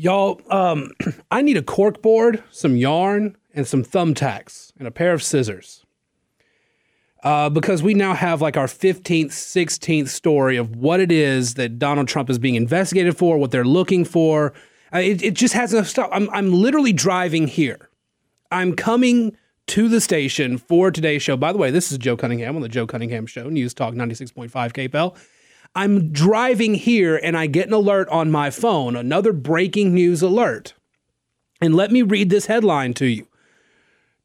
Y'all, 0.00 0.40
um, 0.50 0.92
I 1.30 1.42
need 1.42 1.58
a 1.58 1.62
cork 1.62 2.00
board, 2.00 2.42
some 2.50 2.74
yarn, 2.74 3.36
and 3.52 3.66
some 3.66 3.84
thumbtacks, 3.84 4.72
and 4.78 4.88
a 4.88 4.90
pair 4.90 5.12
of 5.12 5.22
scissors. 5.22 5.84
Uh, 7.22 7.50
because 7.50 7.82
we 7.82 7.92
now 7.92 8.14
have 8.14 8.40
like 8.40 8.56
our 8.56 8.66
15th, 8.66 9.26
16th 9.26 10.08
story 10.08 10.56
of 10.56 10.74
what 10.74 11.00
it 11.00 11.12
is 11.12 11.52
that 11.54 11.78
Donald 11.78 12.08
Trump 12.08 12.30
is 12.30 12.38
being 12.38 12.54
investigated 12.54 13.14
for, 13.18 13.36
what 13.36 13.50
they're 13.50 13.62
looking 13.62 14.06
for. 14.06 14.54
Uh, 14.90 15.00
it, 15.00 15.22
it 15.22 15.34
just 15.34 15.52
hasn't 15.52 15.86
stopped. 15.86 16.14
I'm, 16.14 16.30
I'm 16.30 16.50
literally 16.50 16.94
driving 16.94 17.46
here. 17.46 17.90
I'm 18.50 18.74
coming 18.74 19.36
to 19.66 19.86
the 19.86 20.00
station 20.00 20.56
for 20.56 20.90
today's 20.90 21.22
show. 21.22 21.36
By 21.36 21.52
the 21.52 21.58
way, 21.58 21.70
this 21.70 21.92
is 21.92 21.98
Joe 21.98 22.16
Cunningham 22.16 22.56
on 22.56 22.62
the 22.62 22.70
Joe 22.70 22.86
Cunningham 22.86 23.26
Show, 23.26 23.50
News 23.50 23.74
Talk 23.74 23.92
96.5 23.92 24.50
KPEL. 24.50 25.14
I'm 25.74 26.12
driving 26.12 26.74
here 26.74 27.16
and 27.16 27.36
I 27.36 27.46
get 27.46 27.68
an 27.68 27.72
alert 27.72 28.08
on 28.08 28.30
my 28.30 28.50
phone, 28.50 28.96
another 28.96 29.32
breaking 29.32 29.94
news 29.94 30.22
alert. 30.22 30.74
And 31.60 31.74
let 31.74 31.92
me 31.92 32.02
read 32.02 32.30
this 32.30 32.46
headline 32.46 32.94
to 32.94 33.06
you 33.06 33.28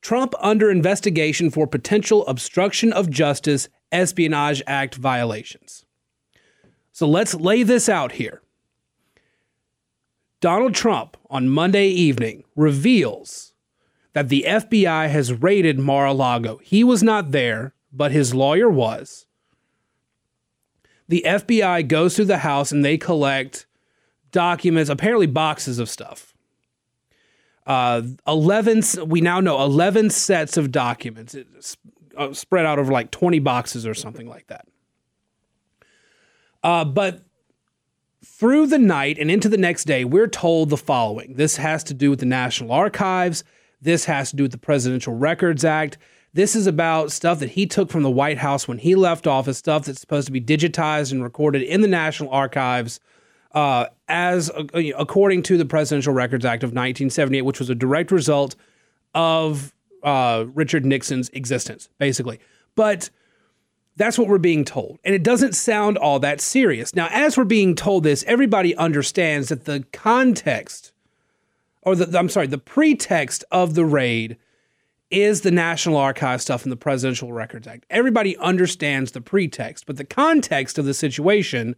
Trump 0.02 0.34
under 0.40 0.70
investigation 0.70 1.49
for 1.49 1.66
potential 1.66 2.26
obstruction 2.27 2.94
of 2.94 3.09
justice, 3.09 3.70
Espionage 3.91 4.62
Act 4.68 4.95
violations. 4.95 5.85
So 6.91 7.08
let's 7.08 7.34
lay 7.34 7.63
this 7.63 7.90
out 7.90 8.13
here. 8.13 8.41
Donald 10.41 10.76
Trump 10.76 11.18
on 11.30 11.49
Monday 11.49 11.88
evening 11.88 12.43
reveals 12.55 13.54
that 14.13 14.30
the 14.30 14.46
FBI 14.48 15.09
has 15.09 15.34
raided 15.34 15.80
Mar 15.80 16.05
a 16.05 16.13
Lago. 16.13 16.57
He 16.63 16.84
was 16.84 17.04
not 17.04 17.32
there, 17.32 17.73
but 17.91 18.12
his 18.12 18.34
lawyer 18.34 18.70
was 18.70 19.26
the 21.08 21.23
FBI 21.26 21.88
goes 21.88 22.16
through 22.16 22.26
the 22.26 22.40
house 22.40 22.72
and 22.72 22.84
they 22.84 22.98
collect 22.98 23.66
documents, 24.32 24.90
apparently 24.90 25.27
boxes 25.27 25.80
of 25.80 25.90
stuff. 25.90 26.34
Uh, 27.66 28.02
11, 28.27 28.84
we 29.08 29.22
now 29.22 29.40
know 29.40 29.62
11 29.63 30.12
sets 30.12 30.57
of 30.57 30.71
documents 30.71 31.35
uh, 32.18 32.34
spread 32.34 32.66
out 32.66 32.79
over 32.79 32.91
like 32.91 33.12
20 33.12 33.40
boxes 33.40 33.88
or 33.88 33.94
something 33.94 34.27
like 34.27 34.48
that. 34.48 34.68
Uh, 36.63 36.85
but 36.85 37.24
through 38.24 38.68
the 38.68 38.79
night 38.79 39.18
and 39.20 39.29
into 39.29 39.49
the 39.49 39.57
next 39.57 39.85
day, 39.85 40.04
we're 40.04 40.27
told 40.27 40.70
the 40.70 40.77
following. 40.77 41.35
This 41.35 41.57
has 41.57 41.84
to 41.85 41.94
do 41.94 42.10
with 42.10 42.20
the 42.20 42.26
National 42.26 42.72
Archives. 42.72 43.44
This 43.82 44.05
has 44.05 44.32
to 44.32 44.35
do 44.35 44.44
with 44.44 44.51
the 44.51 44.57
Presidential 44.57 45.13
Records 45.13 45.63
Act. 45.63 45.98
This 46.36 46.54
is 46.54 46.68
about 46.68 47.14
stuff 47.14 47.40
that 47.40 47.52
he 47.52 47.66
took 47.66 47.90
from 47.90 48.04
the 48.04 48.10
White 48.10 48.38
House 48.38 48.68
when 48.68 48.78
he 48.78 48.94
left 48.94 49.26
office, 49.26 49.58
stuff 49.58 49.86
that's 49.86 50.02
supposed 50.02 50.26
to 50.26 50.34
be 50.34 50.41
digitized 50.41 51.14
and 51.14 51.24
recorded 51.24 51.62
in 51.62 51.80
the 51.80 51.88
National 51.88 52.30
Archives. 52.30 53.00
Uh, 53.54 53.86
as 54.10 54.50
uh, 54.50 54.63
according 54.98 55.44
to 55.44 55.58
the 55.58 55.63
Presidential 55.63 56.13
Records 56.13 56.44
Act 56.44 56.62
of 56.62 56.72
1978, 56.72 57.44
which 57.44 57.60
was 57.60 57.70
a 57.70 57.76
direct 57.76 58.12
result 58.12 58.58
of 59.13 59.74
uh, 60.04 60.44
Richard 60.54 60.86
Nixon's 60.86 61.30
existence, 61.30 61.88
basically. 62.00 62.41
But 62.76 63.10
that's 63.96 64.18
what 64.18 64.28
we're 64.28 64.38
being 64.38 64.66
told. 64.66 65.00
And 65.06 65.16
it 65.16 65.24
doesn't 65.24 65.53
sound 65.56 65.97
all 65.97 66.19
that 66.19 66.41
serious. 66.41 66.94
Now, 66.94 67.08
as 67.12 67.38
we're 67.38 67.46
being 67.46 67.75
told 67.75 68.03
this, 68.03 68.25
everybody 68.28 68.75
understands 68.75 69.47
that 69.47 69.63
the 69.63 69.86
context, 69.94 70.91
or 71.81 71.96
the, 71.96 72.19
I'm 72.19 72.28
sorry, 72.28 72.47
the 72.47 72.58
pretext 72.58 73.46
of 73.52 73.74
the 73.74 73.86
raid 73.86 74.36
is 75.11 75.41
the 75.41 75.51
National 75.51 75.97
Archive 75.97 76.41
stuff 76.41 76.63
in 76.63 76.69
the 76.69 76.75
Presidential 76.75 77.31
Records 77.31 77.67
Act. 77.67 77.85
Everybody 77.89 78.35
understands 78.38 79.11
the 79.11 79.22
pretext, 79.22 79.85
but 79.85 79.97
the 79.97 80.06
context 80.06 80.78
of 80.78 80.85
the 80.85 80.94
situation 80.94 81.75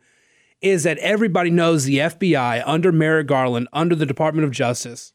is 0.61 0.83
that 0.83 0.97
everybody 0.99 1.49
knows 1.49 1.83
the 1.83 1.99
FBI 1.99 2.63
under 2.65 2.91
Merrick 2.91 3.27
Garland, 3.27 3.67
under 3.73 3.95
the 3.95 4.05
Department 4.05 4.45
of 4.45 4.51
Justice, 4.51 5.13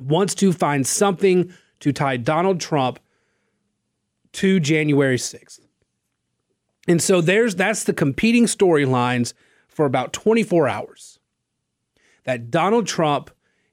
wants 0.00 0.34
to 0.36 0.52
find 0.52 0.86
something 0.86 1.52
to 1.80 1.92
tie 1.92 2.16
Donald 2.16 2.60
Trump 2.60 2.98
to 4.32 4.58
January 4.58 5.16
6th. 5.16 5.60
And 6.86 7.02
so 7.02 7.20
there's 7.20 7.54
that's 7.54 7.84
the 7.84 7.92
competing 7.92 8.46
storylines 8.46 9.34
for 9.68 9.84
about 9.84 10.12
24 10.12 10.68
hours. 10.68 11.18
That 12.24 12.50
Donald 12.50 12.86
Trump 12.86 13.30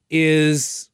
is 0.09 0.89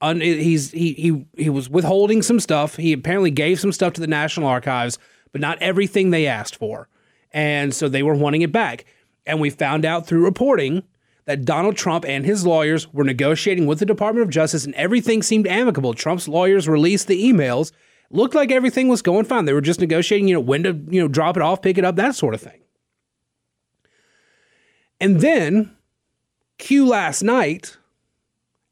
un, 0.00 0.20
he's 0.20 0.70
he 0.70 0.92
he 0.94 1.26
he 1.36 1.50
was 1.50 1.68
withholding 1.68 2.22
some 2.22 2.40
stuff. 2.40 2.76
He 2.76 2.92
apparently 2.92 3.30
gave 3.30 3.60
some 3.60 3.72
stuff 3.72 3.92
to 3.94 4.00
the 4.00 4.06
National 4.06 4.48
Archives, 4.48 4.98
but 5.32 5.40
not 5.40 5.60
everything 5.60 6.10
they 6.10 6.26
asked 6.26 6.56
for, 6.56 6.88
and 7.32 7.74
so 7.74 7.88
they 7.88 8.02
were 8.02 8.14
wanting 8.14 8.42
it 8.42 8.52
back. 8.52 8.84
And 9.26 9.40
we 9.40 9.50
found 9.50 9.84
out 9.84 10.06
through 10.06 10.24
reporting 10.24 10.82
that 11.26 11.44
Donald 11.44 11.76
Trump 11.76 12.04
and 12.06 12.24
his 12.24 12.44
lawyers 12.44 12.92
were 12.92 13.04
negotiating 13.04 13.66
with 13.66 13.78
the 13.78 13.86
Department 13.86 14.24
of 14.24 14.30
Justice, 14.30 14.64
and 14.64 14.74
everything 14.74 15.22
seemed 15.22 15.46
amicable. 15.46 15.94
Trump's 15.94 16.26
lawyers 16.26 16.68
released 16.68 17.06
the 17.06 17.22
emails. 17.22 17.70
Looked 18.10 18.34
like 18.34 18.50
everything 18.50 18.88
was 18.88 19.02
going 19.02 19.26
fine. 19.26 19.44
They 19.44 19.52
were 19.52 19.60
just 19.60 19.78
negotiating, 19.78 20.26
you 20.26 20.34
know, 20.34 20.40
when 20.40 20.64
to, 20.64 20.72
you 20.88 21.00
know, 21.00 21.06
drop 21.06 21.36
it 21.36 21.42
off, 21.44 21.62
pick 21.62 21.78
it 21.78 21.84
up, 21.84 21.94
that 21.96 22.16
sort 22.16 22.34
of 22.34 22.40
thing. 22.40 22.60
And 25.00 25.20
then, 25.20 25.76
Q 26.58 26.88
last 26.88 27.22
night, 27.22 27.76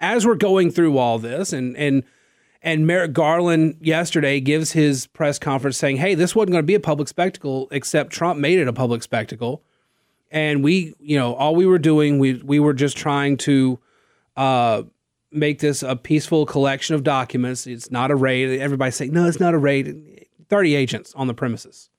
as 0.01 0.27
we're 0.27 0.35
going 0.35 0.71
through 0.71 0.99
all 0.99 1.19
this 1.19 1.53
and 1.53 1.77
and 1.77 2.05
and 2.63 2.87
Merrick 2.87 3.13
Garland 3.13 3.77
yesterday 3.81 4.41
gives 4.41 4.73
his 4.73 5.07
press 5.07 5.39
conference 5.39 5.77
saying, 5.77 5.99
"Hey, 5.99 6.15
this 6.15 6.35
wasn't 6.35 6.53
going 6.53 6.63
to 6.63 6.67
be 6.67 6.75
a 6.75 6.81
public 6.81 7.09
spectacle, 7.09 7.69
except 7.71 8.13
Trump 8.13 8.41
made 8.41 8.59
it 8.59 8.67
a 8.67 8.73
public 8.73 9.03
spectacle." 9.03 9.63
And 10.31 10.63
we, 10.63 10.95
you 10.99 11.17
know, 11.17 11.35
all 11.35 11.55
we 11.55 11.67
were 11.67 11.79
doing, 11.79 12.19
we 12.19 12.35
we 12.35 12.59
were 12.59 12.75
just 12.75 12.97
trying 12.97 13.37
to 13.39 13.79
uh, 14.37 14.83
make 15.31 15.61
this 15.61 15.83
a 15.83 15.95
peaceful 15.97 16.47
collection 16.47 16.95
of 16.95 17.05
documents. 17.05 17.67
It's 17.67 17.91
not 17.91 18.11
a 18.11 18.17
raid. 18.17 18.61
Everybody's 18.61 18.97
saying, 18.97 19.13
"No, 19.13 19.27
it's 19.27 19.41
not 19.41 19.55
a 19.55 19.59
raid." 19.59 20.27
Thirty 20.49 20.75
agents 20.75 21.13
on 21.15 21.27
the 21.27 21.35
premises, 21.35 21.91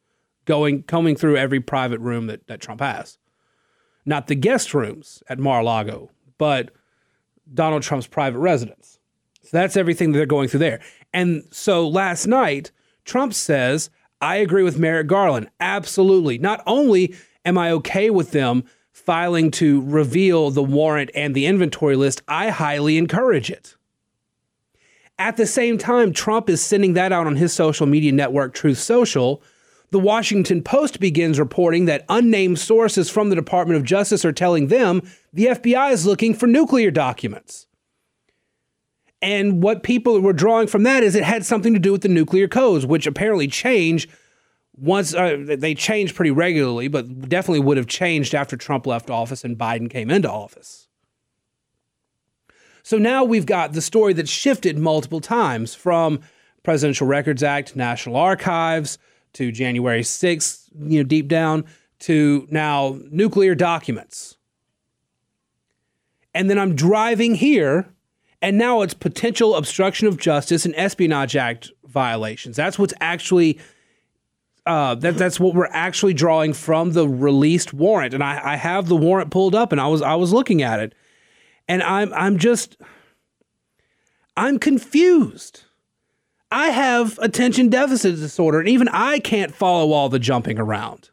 going 0.46 0.84
combing 0.84 1.16
through 1.16 1.38
every 1.38 1.60
private 1.60 2.00
room 2.00 2.28
that 2.28 2.48
that 2.48 2.60
Trump 2.60 2.82
has, 2.82 3.18
not 4.06 4.28
the 4.28 4.36
guest 4.36 4.74
rooms 4.74 5.24
at 5.30 5.40
Mar-a-Lago, 5.40 6.10
but 6.38 6.72
Donald 7.54 7.84
Trump's 7.84 8.08
private 8.08 8.40
residence. 8.40 9.00
So 9.44 9.50
that's 9.52 9.78
everything 9.78 10.12
that 10.12 10.18
they're 10.18 10.26
going 10.26 10.50
through 10.50 10.60
there. 10.60 10.80
And 11.14 11.44
so 11.52 11.88
last 11.88 12.28
night, 12.28 12.72
Trump 13.06 13.34
says, 13.34 13.90
I 14.22 14.38
agree 14.38 14.64
with 14.64 14.78
Merrick 14.78 15.08
Garland. 15.08 15.50
Absolutely. 15.60 16.38
Not 16.38 16.62
only 16.68 17.16
am 17.46 17.58
I 17.58 17.72
okay 17.72 18.10
with 18.10 18.32
them 18.32 18.64
filing 18.92 19.50
to 19.52 19.82
reveal 19.82 20.52
the 20.52 20.62
warrant 20.62 21.10
and 21.16 21.34
the 21.34 21.46
inventory 21.46 21.96
list, 21.96 22.22
I 22.28 22.50
highly 22.50 22.98
encourage 22.98 23.50
it. 23.50 23.76
At 25.18 25.38
the 25.38 25.48
same 25.48 25.78
time, 25.78 26.14
Trump 26.14 26.50
is 26.50 26.62
sending 26.62 26.94
that 26.94 27.12
out 27.12 27.28
on 27.28 27.36
his 27.36 27.52
social 27.54 27.86
media 27.86 28.12
network, 28.12 28.54
Truth 28.54 28.78
Social, 28.78 29.42
the 29.92 30.00
Washington 30.00 30.62
Post 30.62 31.00
begins 31.00 31.40
reporting 31.40 31.86
that 31.86 32.06
unnamed 32.10 32.60
sources 32.60 33.10
from 33.10 33.30
the 33.30 33.36
Department 33.36 33.78
of 33.78 33.84
Justice 33.84 34.24
are 34.24 34.32
telling 34.32 34.68
them 34.68 35.02
the 35.34 35.48
FBI 35.48 35.92
is 35.92 36.06
looking 36.06 36.34
for 36.34 36.48
nuclear 36.48 36.92
documents. 36.92 37.68
And 39.22 39.62
what 39.62 39.84
people 39.84 40.20
were 40.22 40.34
drawing 40.34 40.68
from 40.68 40.84
that 40.84 41.04
is 41.04 41.16
it 41.16 41.24
had 41.24 41.46
something 41.46 41.74
to 41.74 41.80
do 41.80 41.92
with 41.92 42.02
the 42.02 42.08
nuclear 42.08 42.48
codes, 42.48 42.86
which 42.86 43.08
apparently 43.08 43.48
change 43.48 44.08
once 44.78 45.14
uh, 45.14 45.36
they 45.58 45.76
change 45.76 46.16
pretty 46.16 46.32
regularly, 46.32 46.88
but 46.88 47.28
definitely 47.28 47.60
would 47.60 47.76
have 47.76 47.88
changed 47.88 48.34
after 48.34 48.56
Trump 48.56 48.88
left 48.88 49.10
office 49.10 49.44
and 49.44 49.58
Biden 49.58 49.90
came 49.90 50.10
into 50.10 50.32
office. 50.32 50.88
So 52.82 52.98
now 52.98 53.26
we've 53.26 53.46
got 53.46 53.74
the 53.74 53.82
story 53.82 54.14
that 54.14 54.30
shifted 54.30 54.80
multiple 54.80 55.20
times 55.20 55.76
from 55.76 56.22
Presidential 56.64 57.08
Records 57.08 57.44
Act, 57.44 57.76
National 57.76 58.16
Archives, 58.16 58.98
to 59.34 59.52
January 59.52 60.02
6th, 60.02 60.70
you 60.80 61.00
know, 61.00 61.08
deep 61.08 61.28
down 61.28 61.66
to 62.00 62.48
now 62.50 62.98
nuclear 63.12 63.56
documents. 63.56 64.38
And 66.34 66.50
then 66.50 66.58
I'm 66.58 66.76
driving 66.76 67.36
here, 67.36 67.94
and 68.42 68.58
now 68.58 68.82
it's 68.82 68.94
potential 68.94 69.56
obstruction 69.56 70.08
of 70.08 70.18
justice 70.18 70.66
and 70.66 70.76
Espionage 70.76 71.36
Act 71.36 71.72
violations. 71.86 72.56
That's 72.56 72.80
what's 72.80 72.94
actually. 73.00 73.60
Uh, 74.66 74.94
that, 74.94 75.18
that's 75.18 75.40
what 75.40 75.56
we're 75.56 75.70
actually 75.72 76.14
drawing 76.14 76.54
from 76.54 76.92
the 76.92 77.08
released 77.08 77.74
warrant, 77.74 78.14
and 78.14 78.24
I, 78.24 78.54
I 78.54 78.56
have 78.56 78.88
the 78.88 78.96
warrant 78.96 79.32
pulled 79.32 79.56
up, 79.56 79.72
and 79.72 79.82
I 79.82 79.88
was 79.88 80.02
I 80.04 80.14
was 80.16 80.32
looking 80.32 80.62
at 80.62 80.80
it, 80.80 80.94
and 81.68 81.82
I'm 81.82 82.14
I'm 82.14 82.38
just 82.38 82.78
I'm 84.38 84.60
confused. 84.60 85.64
I 86.52 86.70
have 86.70 87.18
attention 87.20 87.70
deficit 87.70 88.16
disorder, 88.16 88.60
and 88.60 88.70
even 88.70 88.88
I 88.90 89.20
can't 89.20 89.54
follow 89.54 89.92
all 89.92 90.10
the 90.10 90.20
jumping 90.20 90.60
around. 90.60 91.10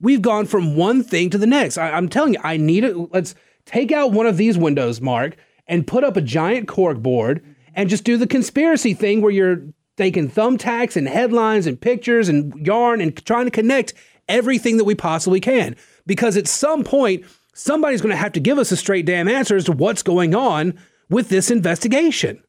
We've 0.00 0.22
gone 0.22 0.46
from 0.46 0.76
one 0.76 1.02
thing 1.02 1.30
to 1.30 1.38
the 1.38 1.46
next. 1.46 1.78
I, 1.78 1.96
am 1.96 2.08
telling 2.08 2.34
you, 2.34 2.40
I 2.42 2.56
need 2.56 2.84
it. 2.84 2.96
Let's 3.12 3.34
take 3.64 3.90
out 3.90 4.12
one 4.12 4.26
of 4.26 4.36
these 4.36 4.58
windows, 4.58 5.00
Mark, 5.00 5.36
and 5.66 5.86
put 5.86 6.04
up 6.04 6.16
a 6.16 6.20
giant 6.20 6.68
cork 6.68 6.98
board 6.98 7.44
and 7.74 7.88
just 7.88 8.04
do 8.04 8.16
the 8.16 8.26
conspiracy 8.26 8.94
thing 8.94 9.20
where 9.20 9.32
you're 9.32 9.62
taking 9.96 10.30
thumbtacks 10.30 10.96
and 10.96 11.08
headlines 11.08 11.66
and 11.66 11.80
pictures 11.80 12.28
and 12.28 12.54
yarn 12.66 13.00
and 13.00 13.24
trying 13.24 13.46
to 13.46 13.50
connect 13.50 13.94
everything 14.28 14.76
that 14.76 14.84
we 14.84 14.94
possibly 14.94 15.40
can. 15.40 15.74
Because 16.06 16.36
at 16.36 16.46
some 16.46 16.84
point, 16.84 17.24
Somebody's 17.54 18.02
going 18.02 18.10
to 18.10 18.16
have 18.16 18.32
to 18.32 18.40
give 18.40 18.58
us 18.58 18.72
a 18.72 18.76
straight 18.76 19.06
damn 19.06 19.28
answer 19.28 19.56
as 19.56 19.64
to 19.64 19.72
what's 19.72 20.02
going 20.02 20.34
on 20.34 20.74
with 21.08 21.28
this 21.28 21.50
investigation. 21.50 22.42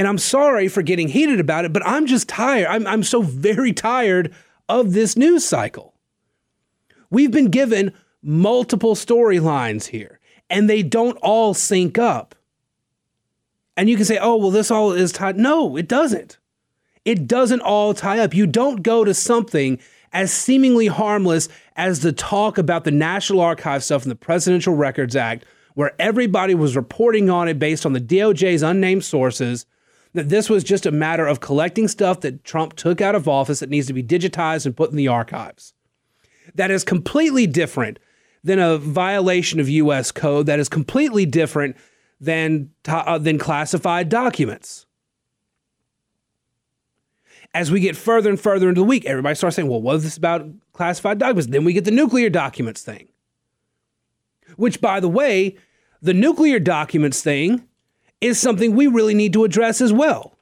And 0.00 0.08
I'm 0.08 0.16
sorry 0.16 0.68
for 0.68 0.80
getting 0.80 1.08
heated 1.08 1.40
about 1.40 1.66
it, 1.66 1.74
but 1.74 1.86
I'm 1.86 2.06
just 2.06 2.26
tired. 2.26 2.68
I'm, 2.68 2.86
I'm 2.86 3.02
so 3.02 3.20
very 3.20 3.74
tired 3.74 4.32
of 4.66 4.94
this 4.94 5.14
news 5.14 5.44
cycle. 5.44 5.92
We've 7.10 7.30
been 7.30 7.50
given 7.50 7.92
multiple 8.22 8.94
storylines 8.94 9.88
here, 9.88 10.18
and 10.48 10.70
they 10.70 10.82
don't 10.82 11.18
all 11.18 11.52
sync 11.52 11.98
up. 11.98 12.34
And 13.76 13.90
you 13.90 13.96
can 13.96 14.06
say, 14.06 14.16
oh, 14.16 14.36
well, 14.36 14.50
this 14.50 14.70
all 14.70 14.92
is 14.92 15.12
tied. 15.12 15.36
No, 15.36 15.76
it 15.76 15.86
doesn't. 15.86 16.38
It 17.04 17.28
doesn't 17.28 17.60
all 17.60 17.92
tie 17.92 18.20
up. 18.20 18.32
You 18.32 18.46
don't 18.46 18.82
go 18.82 19.04
to 19.04 19.12
something 19.12 19.78
as 20.14 20.32
seemingly 20.32 20.86
harmless 20.86 21.50
as 21.76 22.00
the 22.00 22.12
talk 22.12 22.56
about 22.56 22.84
the 22.84 22.90
National 22.90 23.42
Archive 23.42 23.84
stuff 23.84 24.04
and 24.04 24.10
the 24.10 24.16
Presidential 24.16 24.74
Records 24.74 25.14
Act, 25.14 25.44
where 25.74 25.92
everybody 25.98 26.54
was 26.54 26.74
reporting 26.74 27.28
on 27.28 27.48
it 27.48 27.58
based 27.58 27.84
on 27.84 27.92
the 27.92 28.00
DOJ's 28.00 28.62
unnamed 28.62 29.04
sources, 29.04 29.66
that 30.14 30.28
this 30.28 30.50
was 30.50 30.64
just 30.64 30.86
a 30.86 30.90
matter 30.90 31.26
of 31.26 31.40
collecting 31.40 31.88
stuff 31.88 32.20
that 32.20 32.44
Trump 32.44 32.74
took 32.74 33.00
out 33.00 33.14
of 33.14 33.28
office 33.28 33.60
that 33.60 33.70
needs 33.70 33.86
to 33.86 33.92
be 33.92 34.02
digitized 34.02 34.66
and 34.66 34.76
put 34.76 34.90
in 34.90 34.96
the 34.96 35.08
archives. 35.08 35.72
That 36.54 36.70
is 36.70 36.84
completely 36.84 37.46
different 37.46 37.98
than 38.42 38.58
a 38.58 38.78
violation 38.78 39.60
of 39.60 39.68
US 39.68 40.10
code, 40.10 40.46
that 40.46 40.58
is 40.58 40.68
completely 40.68 41.26
different 41.26 41.76
than, 42.20 42.70
uh, 42.88 43.18
than 43.18 43.38
classified 43.38 44.08
documents 44.08 44.86
as 47.54 47.70
we 47.70 47.80
get 47.80 47.96
further 47.96 48.30
and 48.30 48.40
further 48.40 48.68
into 48.68 48.80
the 48.80 48.86
week, 48.86 49.04
everybody 49.06 49.34
starts 49.34 49.56
saying, 49.56 49.68
well, 49.68 49.82
what 49.82 49.96
is 49.96 50.04
this 50.04 50.16
about 50.16 50.48
classified 50.72 51.18
documents? 51.18 51.50
Then 51.50 51.64
we 51.64 51.72
get 51.72 51.84
the 51.84 51.90
nuclear 51.90 52.30
documents 52.30 52.82
thing. 52.82 53.08
Which, 54.56 54.80
by 54.80 55.00
the 55.00 55.08
way, 55.08 55.56
the 56.00 56.14
nuclear 56.14 56.58
documents 56.58 57.22
thing 57.22 57.66
is 58.20 58.38
something 58.38 58.74
we 58.74 58.86
really 58.86 59.14
need 59.14 59.32
to 59.32 59.44
address 59.44 59.80
as 59.80 59.92
well. 59.92 60.36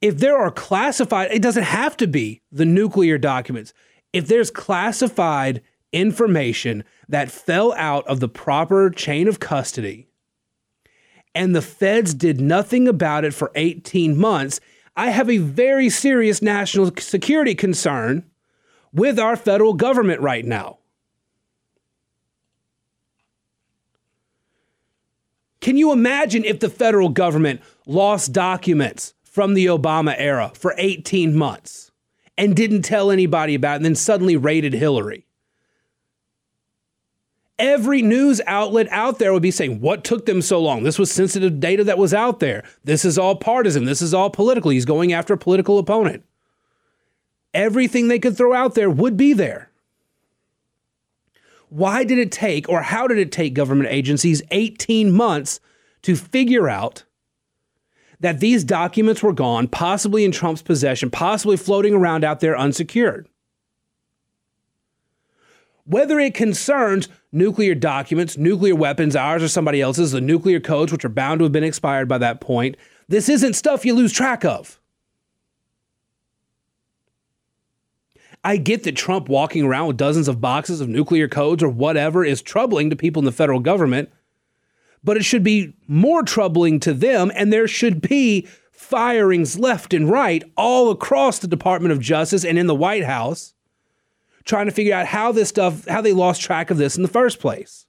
If 0.00 0.18
there 0.18 0.36
are 0.36 0.50
classified, 0.50 1.30
it 1.32 1.42
doesn't 1.42 1.64
have 1.64 1.96
to 1.98 2.06
be 2.06 2.42
the 2.52 2.64
nuclear 2.64 3.18
documents. 3.18 3.72
If 4.12 4.28
there's 4.28 4.50
classified 4.50 5.62
information 5.92 6.84
that 7.08 7.30
fell 7.30 7.72
out 7.74 8.06
of 8.06 8.20
the 8.20 8.28
proper 8.28 8.90
chain 8.90 9.28
of 9.28 9.40
custody 9.40 10.08
and 11.34 11.54
the 11.54 11.62
feds 11.62 12.14
did 12.14 12.40
nothing 12.40 12.88
about 12.88 13.24
it 13.24 13.34
for 13.34 13.52
18 13.54 14.16
months, 14.16 14.60
I 14.96 15.10
have 15.10 15.30
a 15.30 15.38
very 15.38 15.90
serious 15.90 16.40
national 16.42 16.92
security 16.98 17.54
concern 17.54 18.24
with 18.92 19.18
our 19.18 19.36
federal 19.36 19.74
government 19.74 20.20
right 20.20 20.44
now. 20.44 20.78
Can 25.66 25.76
you 25.76 25.90
imagine 25.90 26.44
if 26.44 26.60
the 26.60 26.70
federal 26.70 27.08
government 27.08 27.60
lost 27.86 28.32
documents 28.32 29.14
from 29.24 29.54
the 29.54 29.66
Obama 29.66 30.14
era 30.16 30.52
for 30.54 30.76
18 30.78 31.34
months 31.34 31.90
and 32.38 32.54
didn't 32.54 32.82
tell 32.82 33.10
anybody 33.10 33.56
about 33.56 33.72
it 33.72 33.76
and 33.78 33.84
then 33.84 33.94
suddenly 33.96 34.36
raided 34.36 34.74
Hillary? 34.74 35.26
Every 37.58 38.00
news 38.00 38.40
outlet 38.46 38.86
out 38.92 39.18
there 39.18 39.32
would 39.32 39.42
be 39.42 39.50
saying, 39.50 39.80
What 39.80 40.04
took 40.04 40.24
them 40.24 40.40
so 40.40 40.62
long? 40.62 40.84
This 40.84 41.00
was 41.00 41.10
sensitive 41.10 41.58
data 41.58 41.82
that 41.82 41.98
was 41.98 42.14
out 42.14 42.38
there. 42.38 42.62
This 42.84 43.04
is 43.04 43.18
all 43.18 43.34
partisan. 43.34 43.86
This 43.86 44.02
is 44.02 44.14
all 44.14 44.30
political. 44.30 44.70
He's 44.70 44.84
going 44.84 45.12
after 45.12 45.34
a 45.34 45.36
political 45.36 45.80
opponent. 45.80 46.22
Everything 47.52 48.06
they 48.06 48.20
could 48.20 48.36
throw 48.36 48.54
out 48.54 48.76
there 48.76 48.88
would 48.88 49.16
be 49.16 49.32
there. 49.32 49.72
Why 51.76 52.04
did 52.04 52.18
it 52.18 52.32
take, 52.32 52.68
or 52.70 52.80
how 52.80 53.06
did 53.06 53.18
it 53.18 53.30
take 53.30 53.52
government 53.52 53.90
agencies 53.90 54.40
18 54.50 55.12
months 55.12 55.60
to 56.02 56.16
figure 56.16 56.70
out 56.70 57.04
that 58.18 58.40
these 58.40 58.64
documents 58.64 59.22
were 59.22 59.34
gone, 59.34 59.68
possibly 59.68 60.24
in 60.24 60.32
Trump's 60.32 60.62
possession, 60.62 61.10
possibly 61.10 61.58
floating 61.58 61.92
around 61.92 62.24
out 62.24 62.40
there 62.40 62.56
unsecured? 62.56 63.28
whether 65.86 66.18
it 66.18 66.34
concerns 66.34 67.08
nuclear 67.32 67.74
documents, 67.74 68.36
nuclear 68.36 68.74
weapons, 68.74 69.14
ours 69.14 69.42
or 69.42 69.48
somebody 69.48 69.80
else's, 69.80 70.12
the 70.12 70.20
nuclear 70.20 70.60
codes, 70.60 70.92
which 70.92 71.04
are 71.04 71.08
bound 71.08 71.38
to 71.38 71.44
have 71.44 71.52
been 71.52 71.64
expired 71.64 72.08
by 72.08 72.18
that 72.18 72.40
point. 72.40 72.76
This 73.08 73.28
isn't 73.28 73.54
stuff 73.54 73.84
you 73.86 73.94
lose 73.94 74.12
track 74.12 74.44
of. 74.44 74.80
I 78.46 78.58
get 78.58 78.84
that 78.84 78.94
Trump 78.94 79.28
walking 79.28 79.64
around 79.64 79.88
with 79.88 79.96
dozens 79.96 80.28
of 80.28 80.40
boxes 80.40 80.80
of 80.80 80.88
nuclear 80.88 81.26
codes 81.26 81.64
or 81.64 81.68
whatever 81.68 82.24
is 82.24 82.40
troubling 82.40 82.90
to 82.90 82.96
people 82.96 83.18
in 83.18 83.24
the 83.24 83.32
federal 83.32 83.58
government, 83.58 84.08
but 85.02 85.16
it 85.16 85.24
should 85.24 85.42
be 85.42 85.74
more 85.88 86.22
troubling 86.22 86.78
to 86.80 86.94
them, 86.94 87.32
and 87.34 87.52
there 87.52 87.66
should 87.66 88.00
be 88.00 88.46
firings 88.70 89.58
left 89.58 89.92
and 89.92 90.08
right 90.08 90.44
all 90.56 90.92
across 90.92 91.40
the 91.40 91.48
Department 91.48 91.90
of 91.90 91.98
Justice 91.98 92.44
and 92.44 92.56
in 92.56 92.68
the 92.68 92.74
White 92.74 93.02
House 93.02 93.52
trying 94.44 94.66
to 94.66 94.72
figure 94.72 94.94
out 94.94 95.06
how 95.06 95.32
this 95.32 95.48
stuff, 95.48 95.84
how 95.88 96.00
they 96.00 96.12
lost 96.12 96.40
track 96.40 96.70
of 96.70 96.78
this 96.78 96.96
in 96.96 97.02
the 97.02 97.08
first 97.08 97.40
place. 97.40 97.88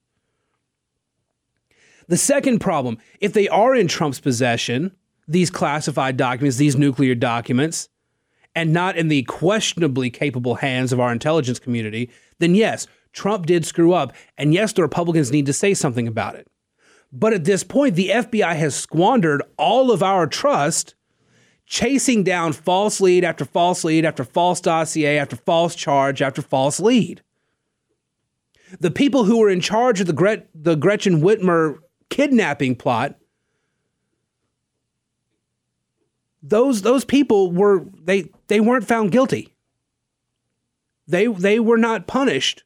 The 2.08 2.18
second 2.18 2.62
problem 2.62 2.98
if 3.22 3.32
they 3.32 3.48
are 3.48 3.76
in 3.76 3.88
Trump's 3.88 4.20
possession, 4.20 4.96
these 5.28 5.52
classified 5.52 6.18
documents, 6.18 6.58
these 6.58 6.76
nuclear 6.76 7.14
documents, 7.14 7.90
and 8.58 8.74
not 8.74 8.98
in 8.98 9.08
the 9.08 9.22
questionably 9.22 10.10
capable 10.10 10.56
hands 10.56 10.92
of 10.92 11.00
our 11.00 11.12
intelligence 11.12 11.60
community, 11.60 12.10
then 12.40 12.56
yes, 12.56 12.88
Trump 13.14 13.46
did 13.46 13.68
screw 13.68 13.94
up. 13.94 14.14
And 14.36 14.52
yes, 14.52 14.74
the 14.74 14.82
Republicans 14.82 15.32
need 15.32 15.46
to 15.46 15.54
say 15.54 15.76
something 15.76 16.08
about 16.08 16.34
it. 16.34 16.48
But 17.14 17.34
at 17.34 17.44
this 17.44 17.64
point, 17.64 17.94
the 17.94 18.10
FBI 18.10 18.56
has 18.56 18.76
squandered 18.76 19.44
all 19.60 19.92
of 19.92 20.02
our 20.02 20.26
trust 20.26 20.96
chasing 21.68 22.24
down 22.24 22.52
false 22.52 23.00
lead 23.00 23.24
after 23.24 23.46
false 23.46 23.84
lead 23.84 24.06
after 24.06 24.24
false 24.24 24.60
dossier 24.60 25.20
after 25.20 25.36
false 25.36 25.76
charge 25.76 26.24
after 26.24 26.42
false 26.42 26.80
lead. 26.80 27.22
The 28.80 28.90
people 28.90 29.26
who 29.26 29.38
were 29.38 29.52
in 29.52 29.62
charge 29.62 30.02
of 30.02 30.08
the, 30.08 30.14
Gret- 30.14 30.50
the 30.56 30.76
Gretchen 30.76 31.22
Whitmer 31.22 31.78
kidnapping 32.10 32.76
plot, 32.76 33.20
those 36.42 36.82
those 36.82 37.06
people 37.06 37.52
were 37.52 37.86
they 38.04 38.30
they 38.48 38.60
weren't 38.60 38.88
found 38.88 39.12
guilty. 39.12 39.54
They 41.08 41.28
they 41.28 41.60
were 41.60 41.78
not 41.78 42.08
punished 42.08 42.64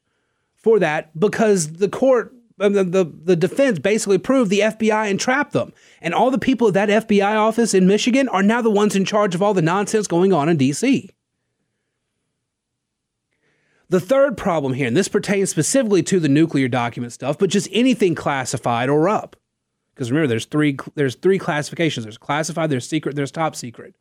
for 0.56 0.78
that 0.78 1.18
because 1.18 1.74
the 1.74 1.88
court 1.88 2.34
um, 2.60 2.74
the, 2.74 2.84
the, 2.84 3.04
the 3.04 3.36
defense 3.36 3.78
basically 3.78 4.18
proved 4.18 4.50
the 4.50 4.60
FBI 4.60 5.10
entrapped 5.10 5.52
them. 5.52 5.72
And 6.00 6.14
all 6.14 6.30
the 6.30 6.38
people 6.38 6.68
at 6.68 6.74
that 6.74 7.08
FBI 7.08 7.36
office 7.36 7.74
in 7.74 7.86
Michigan 7.86 8.28
are 8.28 8.42
now 8.42 8.62
the 8.62 8.70
ones 8.70 8.94
in 8.94 9.04
charge 9.04 9.34
of 9.34 9.42
all 9.42 9.54
the 9.54 9.62
nonsense 9.62 10.06
going 10.06 10.32
on 10.32 10.48
in 10.48 10.58
DC. 10.58 11.08
The 13.88 14.00
third 14.00 14.38
problem 14.38 14.74
here, 14.74 14.86
and 14.86 14.96
this 14.96 15.08
pertains 15.08 15.50
specifically 15.50 16.02
to 16.04 16.18
the 16.18 16.28
nuclear 16.28 16.68
document 16.68 17.12
stuff, 17.12 17.36
but 17.38 17.50
just 17.50 17.68
anything 17.72 18.14
classified 18.14 18.88
or 18.88 19.08
up. 19.08 19.36
Because 19.94 20.10
remember, 20.10 20.28
there's 20.28 20.46
three 20.46 20.76
there's 20.94 21.14
three 21.14 21.38
classifications. 21.38 22.04
There's 22.04 22.18
classified, 22.18 22.70
there's 22.70 22.88
secret, 22.88 23.16
there's 23.16 23.30
top 23.30 23.54
secret. 23.54 23.94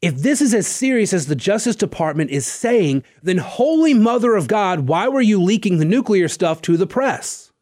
If 0.00 0.16
this 0.16 0.40
is 0.42 0.52
as 0.52 0.66
serious 0.66 1.12
as 1.12 1.26
the 1.26 1.36
Justice 1.36 1.76
Department 1.76 2.30
is 2.30 2.44
saying, 2.44 3.04
then 3.22 3.38
Holy 3.38 3.94
Mother 3.94 4.34
of 4.34 4.48
God, 4.48 4.80
why 4.80 5.06
were 5.06 5.20
you 5.20 5.40
leaking 5.40 5.78
the 5.78 5.84
nuclear 5.84 6.26
stuff 6.26 6.60
to 6.62 6.76
the 6.76 6.88
press? 6.88 7.52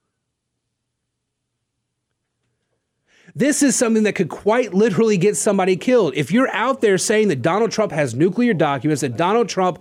This 3.34 3.62
is 3.62 3.76
something 3.76 4.02
that 4.04 4.14
could 4.14 4.30
quite 4.30 4.74
literally 4.74 5.16
get 5.16 5.36
somebody 5.36 5.76
killed. 5.76 6.14
If 6.16 6.32
you're 6.32 6.50
out 6.50 6.80
there 6.80 6.98
saying 6.98 7.28
that 7.28 7.42
Donald 7.42 7.70
Trump 7.70 7.92
has 7.92 8.14
nuclear 8.14 8.54
documents, 8.54 9.02
that 9.02 9.16
Donald 9.16 9.48
Trump 9.48 9.80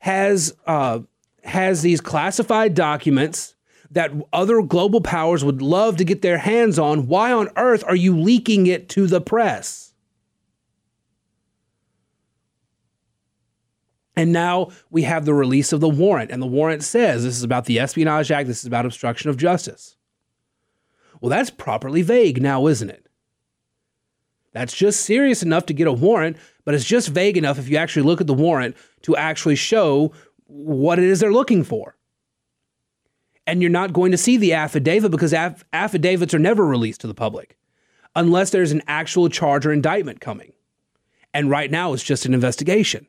has 0.00 0.54
uh, 0.66 1.00
has 1.44 1.82
these 1.82 2.00
classified 2.00 2.74
documents 2.74 3.54
that 3.90 4.12
other 4.32 4.62
global 4.62 5.00
powers 5.00 5.44
would 5.44 5.62
love 5.62 5.96
to 5.96 6.04
get 6.04 6.22
their 6.22 6.38
hands 6.38 6.78
on, 6.78 7.08
why 7.08 7.32
on 7.32 7.48
earth 7.56 7.82
are 7.86 7.96
you 7.96 8.18
leaking 8.18 8.66
it 8.66 8.88
to 8.90 9.06
the 9.06 9.20
press? 9.20 9.92
And 14.16 14.32
now 14.32 14.70
we 14.90 15.02
have 15.02 15.24
the 15.24 15.34
release 15.34 15.72
of 15.72 15.80
the 15.80 15.88
warrant, 15.88 16.30
and 16.30 16.42
the 16.42 16.46
warrant 16.46 16.82
says 16.82 17.24
this 17.24 17.36
is 17.36 17.42
about 17.42 17.64
the 17.64 17.78
Espionage 17.80 18.30
Act, 18.30 18.46
this 18.46 18.60
is 18.60 18.66
about 18.66 18.86
obstruction 18.86 19.30
of 19.30 19.36
justice. 19.36 19.96
Well, 21.20 21.30
that's 21.30 21.50
properly 21.50 22.02
vague 22.02 22.40
now, 22.40 22.66
isn't 22.66 22.90
it? 22.90 23.06
That's 24.52 24.76
just 24.76 25.02
serious 25.02 25.42
enough 25.42 25.66
to 25.66 25.74
get 25.74 25.86
a 25.86 25.92
warrant, 25.92 26.36
but 26.64 26.74
it's 26.74 26.84
just 26.84 27.08
vague 27.08 27.36
enough 27.36 27.58
if 27.58 27.68
you 27.68 27.76
actually 27.76 28.02
look 28.02 28.20
at 28.20 28.26
the 28.26 28.34
warrant 28.34 28.76
to 29.02 29.16
actually 29.16 29.56
show 29.56 30.12
what 30.46 30.98
it 30.98 31.04
is 31.04 31.20
they're 31.20 31.32
looking 31.32 31.62
for. 31.62 31.96
And 33.46 33.60
you're 33.60 33.70
not 33.70 33.92
going 33.92 34.12
to 34.12 34.18
see 34.18 34.36
the 34.36 34.52
affidavit 34.52 35.10
because 35.10 35.32
aff- 35.32 35.64
affidavits 35.72 36.34
are 36.34 36.38
never 36.38 36.64
released 36.64 37.00
to 37.00 37.06
the 37.06 37.14
public 37.14 37.56
unless 38.14 38.50
there's 38.50 38.72
an 38.72 38.82
actual 38.86 39.28
charge 39.28 39.66
or 39.66 39.72
indictment 39.72 40.20
coming. 40.20 40.52
And 41.32 41.48
right 41.48 41.70
now, 41.70 41.92
it's 41.92 42.02
just 42.02 42.26
an 42.26 42.34
investigation. 42.34 43.06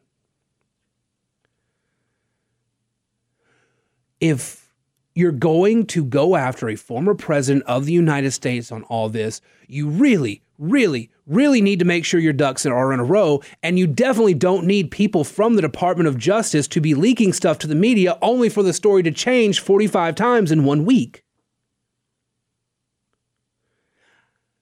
if 4.22 4.72
you're 5.16 5.34
going 5.34 5.86
to 5.88 6.06
go 6.06 6.38
after 6.38 6.70
a 6.70 6.76
former 6.78 7.16
president 7.16 7.66
of 7.66 7.86
the 7.86 7.92
United 7.92 8.32
States 8.32 8.72
on 8.72 8.84
all 8.84 9.10
this, 9.10 9.42
you 9.68 9.90
really, 9.90 10.42
really, 10.62 11.10
really 11.26 11.60
need 11.60 11.80
to 11.80 11.86
make 11.86 12.06
sure 12.06 12.20
your 12.20 12.32
ducks 12.32 12.66
are 12.66 12.94
in 12.94 13.00
a 13.00 13.04
row. 13.04 13.42
And 13.64 13.78
you 13.78 13.88
definitely 13.88 14.36
don't 14.36 14.66
need 14.66 14.92
people 14.92 15.24
from 15.24 15.56
the 15.56 15.62
Department 15.62 16.08
of 16.08 16.18
Justice 16.18 16.68
to 16.70 16.80
be 16.80 16.94
leaking 16.94 17.34
stuff 17.34 17.58
to 17.60 17.68
the 17.68 17.76
media 17.76 18.18
only 18.22 18.48
for 18.48 18.64
the 18.64 18.72
story 18.72 19.04
to 19.04 19.12
change 19.12 19.60
45 19.60 20.16
times 20.16 20.52
in 20.52 20.64
one 20.64 20.86
week. 20.86 21.26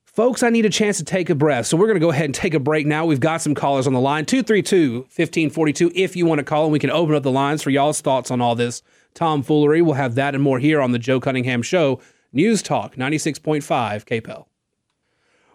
Folks, 0.06 0.44
I 0.44 0.50
need 0.50 0.66
a 0.66 0.70
chance 0.70 0.98
to 0.98 1.06
take 1.06 1.30
a 1.30 1.36
breath. 1.36 1.68
So 1.68 1.78
we're 1.78 1.86
going 1.86 1.96
to 1.96 2.02
go 2.02 2.12
ahead 2.12 2.26
and 2.26 2.36
take 2.36 2.54
a 2.54 2.60
break 2.60 2.86
now. 2.86 3.06
We've 3.06 3.20
got 3.20 3.42
some 3.42 3.56
callers 3.56 3.88
on 3.88 3.94
the 3.94 4.02
line 4.02 4.26
232 4.26 5.02
1542 5.02 5.92
if 5.96 6.16
you 6.16 6.26
want 6.26 6.40
to 6.40 6.44
call, 6.44 6.64
and 6.64 6.74
we 6.74 6.80
can 6.80 6.90
open 6.90 7.16
up 7.16 7.24
the 7.24 7.32
lines 7.32 7.62
for 7.62 7.70
y'all's 7.70 8.02
thoughts 8.02 8.30
on 8.30 8.42
all 8.42 8.56
this 8.56 8.84
tomfoolery. 9.14 9.82
We'll 9.82 9.94
have 9.94 10.16
that 10.16 10.34
and 10.34 10.44
more 10.44 10.60
here 10.60 10.82
on 10.82 10.92
the 10.92 11.00
Joe 11.00 11.22
Cunningham 11.22 11.62
Show. 11.62 12.02
News 12.34 12.62
Talk 12.62 12.96
96.5 12.96 13.64
KPEL. 14.04 14.49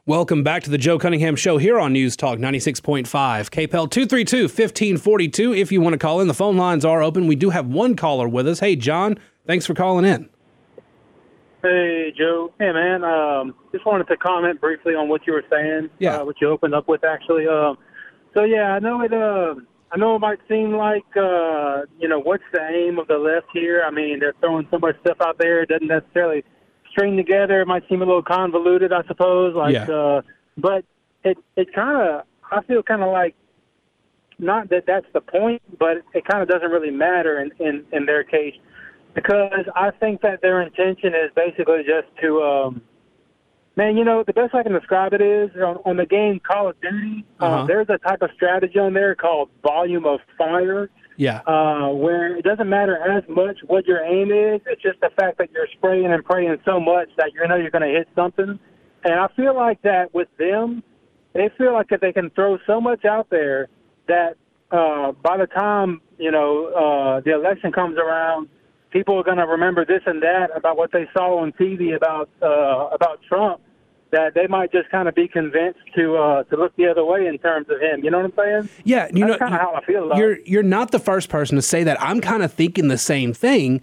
Welcome 0.07 0.43
back 0.43 0.63
to 0.65 0.71
the 0.71 0.77
Joe 0.77 0.99
Cunningham 0.99 1.35
Show 1.35 1.57
here 1.57 1.81
on 1.81 1.95
News 1.95 2.15
Talk 2.15 2.39
96.5 2.39 3.07
KPEL 3.07 3.91
232 3.91 4.43
1542. 4.43 5.55
If 5.55 5.73
you 5.73 5.81
want 5.81 5.95
to 5.95 5.99
call 5.99 6.21
in, 6.21 6.29
the 6.29 6.35
phone 6.35 6.59
lines 6.59 6.85
are 6.85 7.03
open. 7.03 7.27
We 7.27 7.37
do 7.37 7.49
have 7.49 7.69
one 7.69 7.97
caller 7.97 8.29
with 8.29 8.47
us. 8.47 8.61
Hey, 8.61 8.77
John, 8.77 9.19
thanks 9.47 9.65
for 9.65 9.73
calling 9.73 10.05
in. 10.05 10.29
Hey, 11.63 12.13
Joe. 12.19 12.53
Hey, 12.59 12.71
man. 12.73 13.03
Um, 13.03 13.55
just 13.73 13.87
wanted 13.87 14.07
to 14.09 14.19
comment 14.19 14.61
briefly 14.61 14.95
on 14.95 15.09
what 15.09 15.27
you 15.27 15.33
were 15.33 15.45
saying. 15.49 15.89
Yeah. 15.99 16.17
Uh, 16.17 16.27
what 16.27 16.39
you 16.39 16.51
opened 16.51 16.75
up 16.75 16.87
with, 16.87 17.03
actually. 17.03 17.47
Um, 17.49 17.79
so 18.35 18.45
yeah, 18.45 18.75
I 18.75 18.81
know 18.81 19.01
it. 19.01 19.15
Uh, 19.15 19.55
I 19.91 19.97
know 19.97 20.17
it 20.17 20.19
might 20.19 20.41
seem 20.51 20.73
like 20.75 21.07
uh, 21.17 21.87
you 21.99 22.09
know 22.09 22.21
what's 22.21 22.45
the 22.53 22.61
aim 22.61 22.99
of 22.99 23.09
the 23.09 23.17
left 23.17 23.47
here. 23.55 23.83
I 23.87 23.91
mean, 23.91 24.19
they're 24.21 24.35
throwing 24.41 24.69
so 24.71 24.79
much 24.79 24.97
stuff 25.01 25.17
out 25.23 25.39
there. 25.39 25.63
It 25.63 25.71
doesn't 25.71 25.89
necessarily 25.89 26.45
string 26.95 27.17
together. 27.17 27.61
It 27.61 27.67
might 27.67 27.87
seem 27.89 28.03
a 28.03 28.07
little 28.07 28.23
convoluted, 28.23 28.93
I 28.93 29.03
suppose. 29.07 29.55
Like, 29.55 29.75
Yeah. 29.75 29.91
uh, 29.91 30.23
but 30.57 30.85
it 31.25 31.37
it 31.57 31.73
kind 31.75 32.01
of 32.01 32.25
I 32.51 32.63
feel 32.63 32.83
kind 32.83 33.03
of 33.03 33.11
like 33.13 33.35
not 34.39 34.69
that 34.71 34.85
that's 34.87 35.07
the 35.13 35.21
point, 35.21 35.63
but 35.79 35.99
it 36.15 36.25
kind 36.25 36.43
of 36.43 36.49
doesn't 36.49 36.71
really 36.71 36.91
matter 36.91 37.41
in, 37.41 37.51
in 37.65 37.85
in 37.93 38.07
their 38.07 38.25
case 38.25 38.55
because 39.15 39.67
I 39.75 39.91
think 39.91 40.23
that 40.23 40.43
their 40.43 40.61
intention 40.61 41.15
is 41.15 41.31
basically 41.37 41.83
just 41.87 42.09
to, 42.21 42.43
um, 42.43 42.83
man, 43.77 43.97
you 43.97 44.05
know, 44.05 44.25
the 44.25 44.33
best 44.33 44.55
I 44.55 44.65
can 44.65 44.73
describe 44.73 45.13
it 45.15 45.21
is 45.23 45.51
on, 45.57 45.79
on 45.85 45.97
the 45.97 46.07
game 46.07 46.41
Call 46.41 46.69
of 46.69 46.81
Duty. 46.81 47.25
Uh-huh. 47.39 47.63
Uh, 47.63 47.67
there's 47.67 47.87
a 47.89 47.99
type 47.99 48.23
of 48.23 48.31
strategy 48.35 48.79
on 48.79 48.93
there 48.93 49.15
called 49.15 49.51
volume 49.63 50.05
of 50.05 50.19
fire, 50.37 50.91
Yeah. 51.17 51.41
uh, 51.47 51.91
where 51.91 52.37
it 52.37 52.45
doesn't 52.45 52.69
matter 52.69 52.97
as 52.97 53.23
much 53.29 53.59
what 53.67 53.87
your 53.87 54.03
aim 54.03 54.33
is. 54.33 54.61
It's 54.67 54.83
just 54.83 55.01
the 55.01 55.11
fact 55.17 55.39
that 55.39 55.51
you're 55.53 55.69
spraying 55.77 56.07
and 56.13 56.25
praying 56.25 56.57
so 56.65 56.81
much 56.81 57.09
that 57.17 57.33
you 57.35 57.47
know 57.47 57.57
you're 57.57 57.71
going 57.71 57.89
to 57.89 57.99
hit 57.99 58.09
something. 58.15 58.59
And 59.05 59.15
I 59.15 59.29
feel 59.37 59.55
like 59.55 59.83
that 59.83 60.13
with 60.15 60.29
them, 60.39 60.83
they 61.35 61.51
feel 61.59 61.73
like 61.73 61.89
that 61.91 62.01
they 62.01 62.13
can 62.13 62.31
throw 62.31 62.59
so 62.67 62.81
much 62.81 63.05
out 63.05 63.29
there 63.31 63.69
that 64.09 64.37
uh, 64.71 65.13
by 65.13 65.37
the 65.37 65.47
time 65.47 66.01
you 66.19 66.31
know 66.31 66.67
uh, 66.69 67.21
the 67.21 67.35
election 67.35 67.71
comes 67.73 67.97
around, 67.99 68.49
people 68.91 69.19
are 69.19 69.23
going 69.23 69.39
to 69.39 69.47
remember 69.47 69.85
this 69.85 70.01
and 70.07 70.23
that 70.23 70.49
about 70.57 70.77
what 70.77 70.91
they 70.93 71.07
saw 71.13 71.39
on 71.39 71.53
TV 71.53 71.95
about 71.95 72.29
uh, 72.43 72.89
about 72.95 73.21
Trump. 73.29 73.61
That 74.11 74.35
they 74.35 74.47
might 74.47 74.71
just 74.71 74.91
kind 74.91 75.09
of 75.09 75.15
be 75.15 75.27
convinced 75.27 75.81
to 75.97 76.17
uh, 76.17 76.43
to 76.45 76.57
look 76.57 76.77
the 76.77 76.87
other 76.87 77.05
way 77.05 77.27
in 77.27 77.39
terms 77.39 77.69
of 77.69 77.81
him. 77.81 78.05
You 78.05 78.11
know 78.11 78.19
what 78.19 78.27
I'm 78.39 78.65
saying? 78.65 78.69
Yeah, 78.85 79.09
you 79.13 79.27
That's 79.27 79.41
know 79.41 79.49
how 79.49 79.75
I 79.75 79.85
feel. 79.85 80.07
About 80.07 80.19
you're 80.19 80.33
it. 80.35 80.47
you're 80.47 80.63
not 80.63 80.93
the 80.93 81.01
first 81.01 81.29
person 81.29 81.57
to 81.57 81.63
say 81.63 81.83
that. 81.85 82.01
I'm 82.01 82.21
kind 82.21 82.43
of 82.43 82.53
thinking 82.53 82.89
the 82.89 82.99
same 82.99 83.33
thing. 83.33 83.83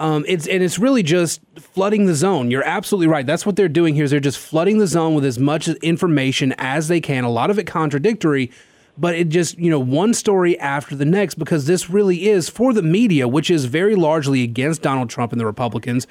Um, 0.00 0.24
it's 0.26 0.46
and 0.46 0.62
it's 0.62 0.78
really 0.78 1.02
just 1.02 1.40
flooding 1.56 2.06
the 2.06 2.14
zone. 2.14 2.50
You're 2.50 2.64
absolutely 2.64 3.06
right. 3.06 3.26
That's 3.26 3.46
what 3.46 3.56
they're 3.56 3.68
doing 3.68 3.94
here. 3.94 4.04
Is 4.04 4.10
they're 4.10 4.20
just 4.20 4.38
flooding 4.38 4.78
the 4.78 4.86
zone 4.86 5.14
with 5.14 5.24
as 5.24 5.38
much 5.38 5.68
information 5.68 6.52
as 6.58 6.88
they 6.88 7.00
can. 7.00 7.24
A 7.24 7.30
lot 7.30 7.50
of 7.50 7.58
it 7.58 7.66
contradictory, 7.66 8.50
but 8.98 9.14
it 9.14 9.28
just 9.28 9.56
you 9.58 9.70
know 9.70 9.78
one 9.78 10.12
story 10.12 10.58
after 10.58 10.96
the 10.96 11.04
next 11.04 11.36
because 11.36 11.66
this 11.66 11.88
really 11.88 12.28
is 12.28 12.48
for 12.48 12.72
the 12.72 12.82
media, 12.82 13.28
which 13.28 13.50
is 13.50 13.66
very 13.66 13.94
largely 13.94 14.42
against 14.42 14.82
Donald 14.82 15.10
Trump 15.10 15.32
and 15.32 15.40
the 15.40 15.46
Republicans. 15.46 16.06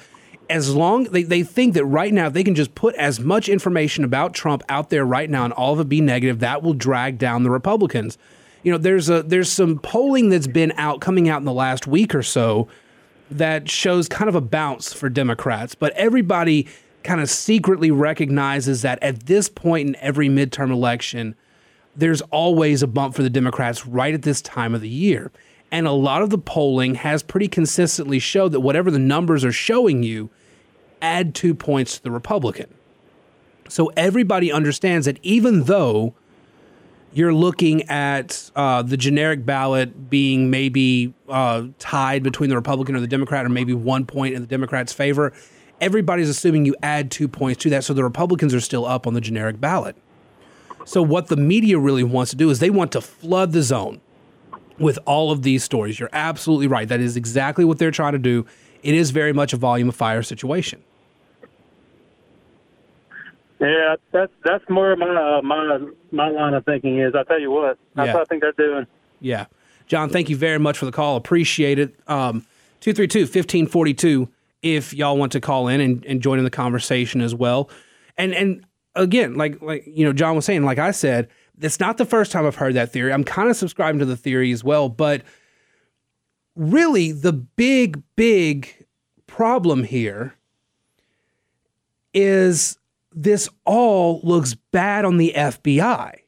As 0.49 0.75
long 0.75 1.05
they, 1.05 1.23
they 1.23 1.43
think 1.43 1.73
that 1.73 1.85
right 1.85 2.13
now 2.13 2.29
they 2.29 2.43
can 2.43 2.55
just 2.55 2.75
put 2.75 2.95
as 2.95 3.19
much 3.19 3.49
information 3.49 4.03
about 4.03 4.33
Trump 4.33 4.61
out 4.69 4.89
there 4.89 5.05
right 5.05 5.29
now 5.29 5.45
and 5.45 5.53
all 5.53 5.73
of 5.73 5.79
it 5.79 5.89
be 5.89 6.01
negative, 6.01 6.39
that 6.39 6.61
will 6.61 6.73
drag 6.73 7.17
down 7.17 7.43
the 7.43 7.49
Republicans 7.49 8.17
you 8.63 8.71
know 8.71 8.77
there's 8.77 9.09
a 9.09 9.21
there's 9.23 9.51
some 9.51 9.77
polling 9.77 10.29
that's 10.29 10.47
been 10.47 10.73
out 10.77 11.01
coming 11.01 11.29
out 11.29 11.39
in 11.39 11.45
the 11.45 11.53
last 11.53 11.85
week 11.85 12.15
or 12.15 12.23
so 12.23 12.67
that 13.29 13.69
shows 13.69 14.07
kind 14.07 14.29
of 14.29 14.35
a 14.35 14.41
bounce 14.41 14.93
for 14.93 15.09
Democrats, 15.09 15.75
but 15.75 15.91
everybody 15.93 16.67
kind 17.03 17.19
of 17.19 17.29
secretly 17.29 17.91
recognizes 17.91 18.81
that 18.83 19.01
at 19.01 19.25
this 19.25 19.49
point 19.49 19.89
in 19.89 19.95
every 19.97 20.29
midterm 20.29 20.71
election, 20.71 21.35
there's 21.95 22.21
always 22.23 22.83
a 22.83 22.87
bump 22.87 23.15
for 23.15 23.23
the 23.23 23.29
Democrats 23.29 23.85
right 23.85 24.13
at 24.13 24.21
this 24.21 24.41
time 24.41 24.73
of 24.73 24.81
the 24.81 24.89
year. 24.89 25.31
And 25.73 25.87
a 25.87 25.91
lot 25.91 26.21
of 26.21 26.29
the 26.29 26.37
polling 26.37 26.93
has 26.93 27.23
pretty 27.23 27.47
consistently 27.47 28.19
showed 28.19 28.51
that 28.51 28.59
whatever 28.59 28.91
the 28.91 28.99
numbers 28.99 29.43
are 29.43 29.51
showing 29.51 30.03
you, 30.03 30.29
add 31.01 31.33
two 31.33 31.55
points 31.55 31.97
to 31.97 32.03
the 32.03 32.11
Republican. 32.11 32.71
So 33.69 33.91
everybody 33.97 34.51
understands 34.51 35.07
that 35.07 35.17
even 35.23 35.63
though 35.63 36.13
you're 37.11 37.33
looking 37.33 37.89
at 37.89 38.51
uh, 38.55 38.83
the 38.83 38.97
generic 38.97 39.47
ballot 39.47 40.11
being 40.11 40.51
maybe 40.51 41.15
uh, 41.27 41.65
tied 41.79 42.21
between 42.21 42.51
the 42.51 42.55
Republican 42.55 42.95
or 42.95 42.99
the 42.99 43.07
Democrat, 43.07 43.43
or 43.43 43.49
maybe 43.49 43.73
one 43.73 44.05
point 44.05 44.35
in 44.35 44.41
the 44.41 44.47
Democrats' 44.47 44.93
favor. 44.93 45.33
Everybody's 45.81 46.29
assuming 46.29 46.65
you 46.65 46.75
add 46.83 47.09
two 47.09 47.27
points 47.27 47.61
to 47.63 47.69
that, 47.71 47.83
so 47.83 47.93
the 47.93 48.03
Republicans 48.03 48.53
are 48.53 48.61
still 48.61 48.85
up 48.85 49.05
on 49.05 49.15
the 49.15 49.21
generic 49.21 49.59
ballot. 49.59 49.95
So, 50.85 51.01
what 51.01 51.27
the 51.27 51.35
media 51.35 51.77
really 51.77 52.03
wants 52.03 52.31
to 52.31 52.37
do 52.37 52.49
is 52.49 52.59
they 52.59 52.69
want 52.69 52.91
to 52.93 53.01
flood 53.01 53.51
the 53.51 53.61
zone 53.61 54.01
with 54.79 54.97
all 55.05 55.31
of 55.31 55.43
these 55.43 55.63
stories. 55.63 55.99
You're 55.99 56.09
absolutely 56.13 56.67
right. 56.67 56.87
That 56.87 56.99
is 56.99 57.15
exactly 57.17 57.63
what 57.65 57.77
they're 57.79 57.91
trying 57.91 58.13
to 58.13 58.19
do. 58.19 58.45
It 58.81 58.95
is 58.95 59.11
very 59.11 59.33
much 59.33 59.53
a 59.53 59.57
volume 59.57 59.89
of 59.89 59.95
fire 59.95 60.23
situation. 60.23 60.81
Yeah, 63.59 63.95
that's 64.11 64.31
that's 64.43 64.63
more 64.69 64.95
my 64.95 65.07
uh, 65.37 65.41
my 65.41 65.79
my 66.11 66.29
line 66.29 66.53
of 66.53 66.65
thinking 66.65 66.99
is. 66.99 67.13
I 67.15 67.23
tell 67.23 67.39
you 67.39 67.49
what, 67.49 67.77
that's 67.95 68.07
Yeah. 68.07 68.13
what 68.13 68.21
I 68.21 68.25
think 68.25 68.41
they're 68.41 68.51
doing. 68.53 68.87
Yeah. 69.21 69.45
John, 69.87 70.09
thank 70.09 70.29
you 70.29 70.35
very 70.35 70.59
much 70.59 70.77
for 70.77 70.85
the 70.85 70.91
call. 70.91 71.15
Appreciate 71.15 71.79
it. 71.79 71.95
Um, 72.07 72.45
232 72.81 73.19
1542 73.21 74.27
if 74.63 74.93
y'all 74.93 75.17
want 75.17 75.31
to 75.33 75.41
call 75.41 75.67
in 75.67 75.79
and, 75.81 76.05
and 76.05 76.21
join 76.21 76.37
in 76.39 76.43
the 76.45 76.49
conversation 76.49 77.21
as 77.21 77.33
well. 77.33 77.69
And 78.17 78.33
and 78.33 78.65
again, 78.95 79.35
like 79.35 79.61
like 79.61 79.83
you 79.87 80.03
know, 80.05 80.11
John 80.11 80.35
was 80.35 80.43
saying, 80.45 80.65
like 80.65 80.79
I 80.79 80.91
said, 80.91 81.29
it's 81.59 81.79
not 81.79 81.97
the 81.97 82.05
first 82.05 82.31
time 82.31 82.45
I've 82.45 82.55
heard 82.55 82.75
that 82.75 82.91
theory. 82.91 83.13
I'm 83.13 83.23
kind 83.23 83.49
of 83.49 83.55
subscribing 83.55 83.99
to 83.99 84.05
the 84.05 84.17
theory 84.17 84.51
as 84.51 84.63
well, 84.63 84.89
but 84.89 85.21
really 86.55 87.11
the 87.11 87.33
big, 87.33 88.01
big 88.15 88.85
problem 89.27 89.83
here 89.83 90.35
is 92.13 92.77
this 93.11 93.49
all 93.65 94.19
looks 94.23 94.55
bad 94.71 95.05
on 95.05 95.17
the 95.17 95.33
FBI 95.35 96.23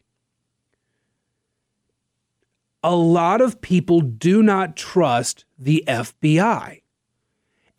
a 2.86 2.96
lot 2.96 3.42
of 3.42 3.62
people 3.62 4.00
do 4.00 4.44
not 4.44 4.78
trust 4.78 5.44
the 5.58 5.84
FBI. 5.88 6.84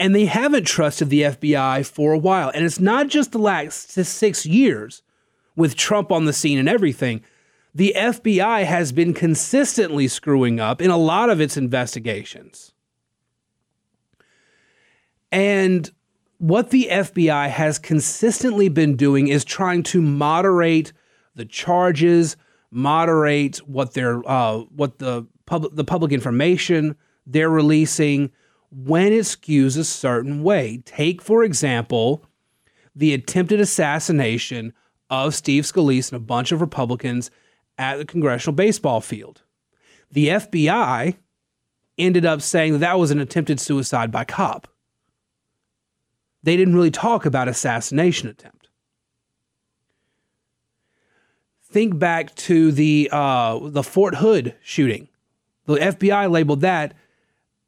And 0.00 0.12
they 0.12 0.24
haven't 0.24 0.66
trusted 0.66 1.10
the 1.10 1.22
FBI 1.22 1.86
for 1.86 2.12
a 2.12 2.18
while. 2.18 2.50
And 2.52 2.64
it's 2.64 2.80
not 2.80 3.06
just 3.06 3.30
the 3.30 3.38
last 3.38 3.92
six 3.92 4.44
years 4.44 5.02
with 5.54 5.76
Trump 5.76 6.10
on 6.10 6.24
the 6.24 6.32
scene 6.32 6.58
and 6.58 6.68
everything. 6.68 7.22
The 7.76 7.92
FBI 7.94 8.64
has 8.64 8.90
been 8.90 9.12
consistently 9.12 10.08
screwing 10.08 10.58
up 10.58 10.80
in 10.80 10.90
a 10.90 10.96
lot 10.96 11.28
of 11.28 11.42
its 11.42 11.58
investigations. 11.58 12.72
And 15.30 15.90
what 16.38 16.70
the 16.70 16.88
FBI 16.90 17.50
has 17.50 17.78
consistently 17.78 18.70
been 18.70 18.96
doing 18.96 19.28
is 19.28 19.44
trying 19.44 19.82
to 19.82 20.00
moderate 20.00 20.94
the 21.34 21.44
charges, 21.44 22.38
moderate 22.70 23.58
what 23.68 23.92
they're 23.92 24.26
uh, 24.26 24.60
what 24.74 24.98
the 24.98 25.26
public 25.44 25.74
the 25.74 25.84
public 25.84 26.12
information 26.12 26.96
they're 27.26 27.50
releasing 27.50 28.30
when 28.70 29.12
it 29.12 29.26
skews 29.26 29.76
a 29.76 29.84
certain 29.84 30.42
way. 30.42 30.80
Take 30.86 31.20
for 31.20 31.44
example 31.44 32.24
the 32.94 33.12
attempted 33.12 33.60
assassination 33.60 34.72
of 35.10 35.34
Steve 35.34 35.64
Scalise 35.64 36.10
and 36.10 36.16
a 36.16 36.24
bunch 36.24 36.52
of 36.52 36.62
Republicans 36.62 37.30
at 37.78 37.96
the 37.96 38.04
congressional 38.04 38.54
baseball 38.54 39.00
field. 39.00 39.42
The 40.10 40.28
FBI 40.28 41.16
ended 41.98 42.24
up 42.24 42.42
saying 42.42 42.74
that 42.74 42.78
that 42.78 42.98
was 42.98 43.10
an 43.10 43.20
attempted 43.20 43.60
suicide 43.60 44.10
by 44.10 44.24
cop. 44.24 44.68
They 46.42 46.56
didn't 46.56 46.74
really 46.74 46.90
talk 46.90 47.26
about 47.26 47.48
assassination 47.48 48.28
attempt. 48.28 48.68
Think 51.68 51.98
back 51.98 52.34
to 52.36 52.70
the 52.70 53.08
uh, 53.12 53.58
the 53.68 53.82
Fort 53.82 54.16
Hood 54.16 54.54
shooting. 54.62 55.08
The 55.66 55.74
FBI 55.74 56.30
labeled 56.30 56.60
that 56.60 56.94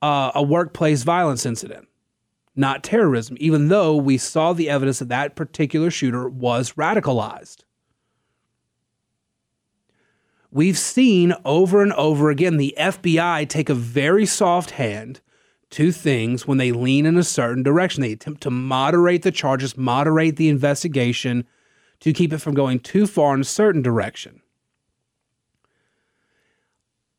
uh, 0.01 0.31
a 0.35 0.43
workplace 0.43 1.03
violence 1.03 1.45
incident, 1.45 1.89
not 2.55 2.85
terrorism, 2.85 3.37
even 3.41 3.69
though 3.69 3.97
we 3.97 4.17
saw 4.17 4.53
the 4.53 4.71
evidence 4.71 5.01
that 5.01 5.09
that 5.09 5.35
particular 5.35 5.91
shooter 5.91 6.29
was 6.29 6.73
radicalized. 6.75 7.65
We've 10.51 10.79
seen 10.79 11.35
over 11.45 11.83
and 11.83 11.93
over 11.93 12.31
again 12.31 12.57
the 12.57 12.75
FBI 12.79 13.49
take 13.49 13.69
a 13.69 13.75
very 13.75 14.25
soft 14.25 14.73
hand 14.73 15.21
to 15.71 15.93
things 15.93 16.47
when 16.47 16.57
they 16.57 16.73
lean 16.73 17.05
in 17.05 17.19
a 17.19 17.23
certain 17.23 17.63
direction. 17.63 18.01
They 18.01 18.13
attempt 18.13 18.43
to 18.43 18.51
moderate 18.51 19.23
the 19.23 19.31
charges, 19.31 19.77
moderate 19.77 20.37
the 20.37 20.49
investigation 20.49 21.47
to 22.01 22.13
keep 22.13 22.33
it 22.33 22.39
from 22.39 22.55
going 22.55 22.81
too 22.81 23.07
far 23.07 23.35
in 23.35 23.43
a 23.43 23.45
certain 23.45 23.83
direction. 23.83 24.41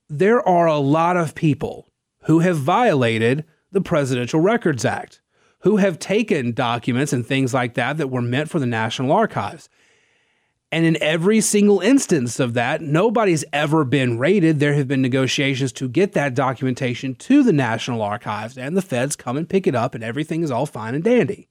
There 0.10 0.46
are 0.48 0.66
a 0.66 0.80
lot 0.80 1.18
of 1.18 1.36
people 1.36 1.88
who 2.24 2.40
have 2.40 2.58
violated 2.58 3.46
the 3.72 3.82
Presidential 3.82 4.40
Records 4.40 4.84
Act, 4.84 5.22
who 5.60 5.78
have 5.78 6.00
taken 6.00 6.54
documents 6.54 7.14
and 7.14 7.24
things 7.24 7.54
like 7.54 7.76
that 7.76 7.98
that 7.98 8.10
were 8.10 8.22
meant 8.22 8.50
for 8.50 8.58
the 8.58 8.66
National 8.66 9.12
Archives. 9.12 9.70
And 10.72 10.86
in 10.86 11.02
every 11.02 11.42
single 11.42 11.80
instance 11.80 12.40
of 12.40 12.54
that, 12.54 12.82
nobody's 12.82 13.44
ever 13.52 13.84
been 13.84 14.20
raided. 14.20 14.60
There 14.60 14.76
have 14.76 14.88
been 14.88 15.02
negotiations 15.02 15.72
to 15.74 15.90
get 15.90 16.14
that 16.14 16.36
documentation 16.36 17.16
to 17.16 17.42
the 17.42 17.54
National 17.54 18.04
Archives, 18.04 18.58
and 18.58 18.78
the 18.78 18.84
feds 18.84 19.16
come 19.16 19.36
and 19.36 19.50
pick 19.50 19.66
it 19.66 19.74
up, 19.74 19.96
and 19.96 20.04
everything 20.04 20.44
is 20.44 20.52
all 20.52 20.68
fine 20.68 20.94
and 20.94 21.04
dandy. 21.04 21.50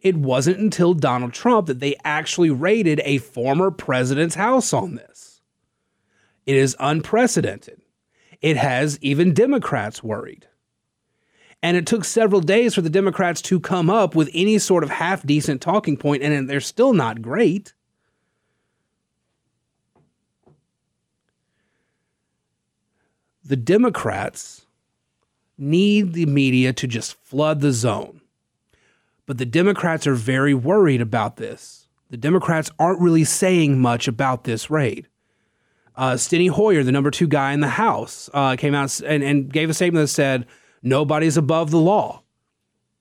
It 0.00 0.16
wasn't 0.16 0.58
until 0.58 0.94
Donald 0.94 1.34
Trump 1.34 1.66
that 1.66 1.80
they 1.80 1.96
actually 2.04 2.50
raided 2.50 3.00
a 3.04 3.18
former 3.18 3.70
president's 3.70 4.34
house 4.34 4.72
on 4.72 4.94
this. 4.94 5.42
It 6.46 6.56
is 6.56 6.76
unprecedented. 6.78 7.82
It 8.40 8.56
has 8.56 8.98
even 9.02 9.34
Democrats 9.34 10.02
worried. 10.02 10.46
And 11.62 11.76
it 11.76 11.86
took 11.86 12.04
several 12.04 12.40
days 12.40 12.74
for 12.74 12.82
the 12.82 12.90
Democrats 12.90 13.42
to 13.42 13.58
come 13.58 13.90
up 13.90 14.14
with 14.14 14.30
any 14.32 14.58
sort 14.58 14.84
of 14.84 14.90
half 14.90 15.26
decent 15.26 15.60
talking 15.60 15.96
point, 15.96 16.22
and 16.22 16.48
they're 16.48 16.60
still 16.60 16.92
not 16.92 17.20
great. 17.20 17.74
The 23.46 23.54
Democrats 23.54 24.66
need 25.56 26.14
the 26.14 26.26
media 26.26 26.72
to 26.72 26.88
just 26.88 27.14
flood 27.22 27.60
the 27.60 27.70
zone. 27.70 28.20
But 29.24 29.38
the 29.38 29.46
Democrats 29.46 30.04
are 30.08 30.16
very 30.16 30.52
worried 30.52 31.00
about 31.00 31.36
this. 31.36 31.86
The 32.10 32.16
Democrats 32.16 32.72
aren't 32.80 33.00
really 33.00 33.22
saying 33.22 33.78
much 33.78 34.08
about 34.08 34.42
this 34.42 34.68
raid. 34.68 35.06
Uh, 35.94 36.14
Steny 36.14 36.50
Hoyer, 36.50 36.82
the 36.82 36.90
number 36.90 37.12
two 37.12 37.28
guy 37.28 37.52
in 37.52 37.60
the 37.60 37.68
House, 37.68 38.28
uh, 38.34 38.56
came 38.56 38.74
out 38.74 39.00
and, 39.02 39.22
and 39.22 39.52
gave 39.52 39.70
a 39.70 39.74
statement 39.74 40.02
that 40.02 40.08
said, 40.08 40.46
nobody's 40.82 41.36
above 41.36 41.70
the 41.70 41.78
law, 41.78 42.22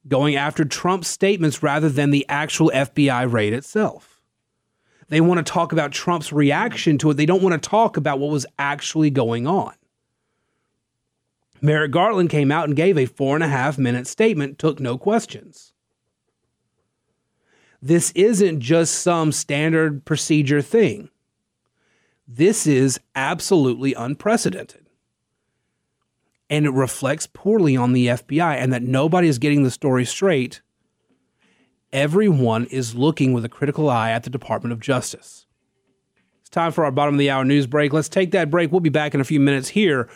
going 0.08 0.36
after 0.36 0.64
Trump's 0.64 1.08
statements 1.08 1.64
rather 1.64 1.90
than 1.90 2.12
the 2.12 2.24
actual 2.30 2.70
FBI 2.72 3.32
raid 3.32 3.54
itself. 3.54 4.22
They 5.10 5.22
want 5.22 5.44
to 5.44 5.52
talk 5.52 5.72
about 5.72 5.92
Trump's 5.92 6.32
reaction 6.32 7.00
to 7.00 7.10
it. 7.10 7.16
They 7.16 7.26
don't 7.26 7.42
want 7.42 7.62
to 7.62 7.70
talk 7.70 7.98
about 7.98 8.20
what 8.20 8.30
was 8.30 8.46
actually 8.60 9.10
going 9.10 9.48
on. 9.48 9.74
Merrick 11.66 11.92
Garland 11.92 12.30
came 12.30 12.52
out 12.52 12.68
and 12.68 12.76
gave 12.76 12.96
a 12.96 13.08
four 13.08 13.36
and 13.36 13.44
a 13.44 13.48
half 13.48 13.80
minute 13.80 14.06
statement, 14.06 14.60
took 14.60 14.80
no 14.80 15.00
questions. 15.00 15.74
This 17.82 18.12
isn't 18.12 18.60
just 18.60 18.96
some 18.96 19.32
standard 19.32 20.06
procedure 20.06 20.62
thing. 20.62 21.10
This 22.28 22.68
is 22.68 23.00
absolutely 23.16 23.96
unprecedented. 23.96 24.86
And 26.52 26.68
it 26.68 26.72
reflects 26.72 27.28
poorly 27.28 27.76
on 27.76 27.94
the 27.94 28.08
FBI 28.08 28.58
and 28.58 28.72
that 28.72 28.84
nobody 28.84 29.28
is 29.28 29.40
getting 29.40 29.64
the 29.64 29.72
story 29.72 30.06
straight. 30.06 30.62
Everyone 31.92 32.66
is 32.66 32.94
looking 32.94 33.34
with 33.34 33.44
a 33.44 33.50
critical 33.50 33.90
eye 33.90 34.12
at 34.12 34.24
the 34.24 34.30
Department 34.30 34.74
of 34.74 34.80
Justice. 34.80 35.48
It's 36.42 36.50
time 36.50 36.72
for 36.72 36.86
our 36.86 36.92
bottom 36.92 37.16
of 37.16 37.20
the 37.20 37.32
hour 37.32 37.44
news 37.44 37.66
break. 37.66 37.92
Let's 37.92 38.10
take 38.10 38.32
that 38.32 38.52
break. 38.52 38.72
We'll 38.72 38.82
be 38.82 38.90
back 38.90 39.16
in 39.16 39.22
a 39.22 39.26
few 39.26 39.40
minutes 39.40 39.70
here 39.70 40.10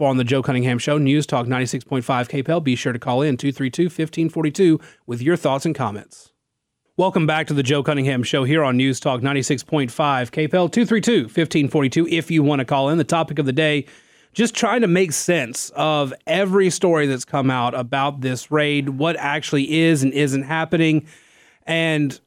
on 0.00 0.16
the 0.16 0.24
Joe 0.24 0.42
Cunningham 0.42 0.78
Show, 0.78 0.98
News 0.98 1.26
Talk 1.26 1.46
96.5 1.46 2.02
KPEL. 2.02 2.64
Be 2.64 2.76
sure 2.76 2.92
to 2.92 2.98
call 2.98 3.22
in 3.22 3.36
232 3.36 3.84
1542 3.84 4.80
with 5.06 5.22
your 5.22 5.36
thoughts 5.36 5.64
and 5.64 5.74
comments. 5.74 6.32
Welcome 6.96 7.26
back 7.26 7.48
to 7.48 7.54
the 7.54 7.62
Joe 7.62 7.82
Cunningham 7.82 8.22
Show 8.22 8.44
here 8.44 8.62
on 8.62 8.76
News 8.76 9.00
Talk 9.00 9.20
96.5 9.20 9.90
KPEL 9.90 10.48
232 10.48 11.22
1542. 11.22 12.06
If 12.08 12.30
you 12.30 12.42
want 12.42 12.60
to 12.60 12.64
call 12.64 12.88
in, 12.88 12.98
the 12.98 13.04
topic 13.04 13.38
of 13.38 13.46
the 13.46 13.52
day, 13.52 13.86
just 14.32 14.54
trying 14.54 14.80
to 14.80 14.86
make 14.86 15.12
sense 15.12 15.70
of 15.74 16.14
every 16.26 16.70
story 16.70 17.06
that's 17.06 17.24
come 17.24 17.50
out 17.50 17.74
about 17.74 18.20
this 18.20 18.50
raid, 18.50 18.90
what 18.90 19.16
actually 19.16 19.80
is 19.82 20.02
and 20.02 20.12
isn't 20.12 20.42
happening. 20.42 21.06
And 21.66 22.20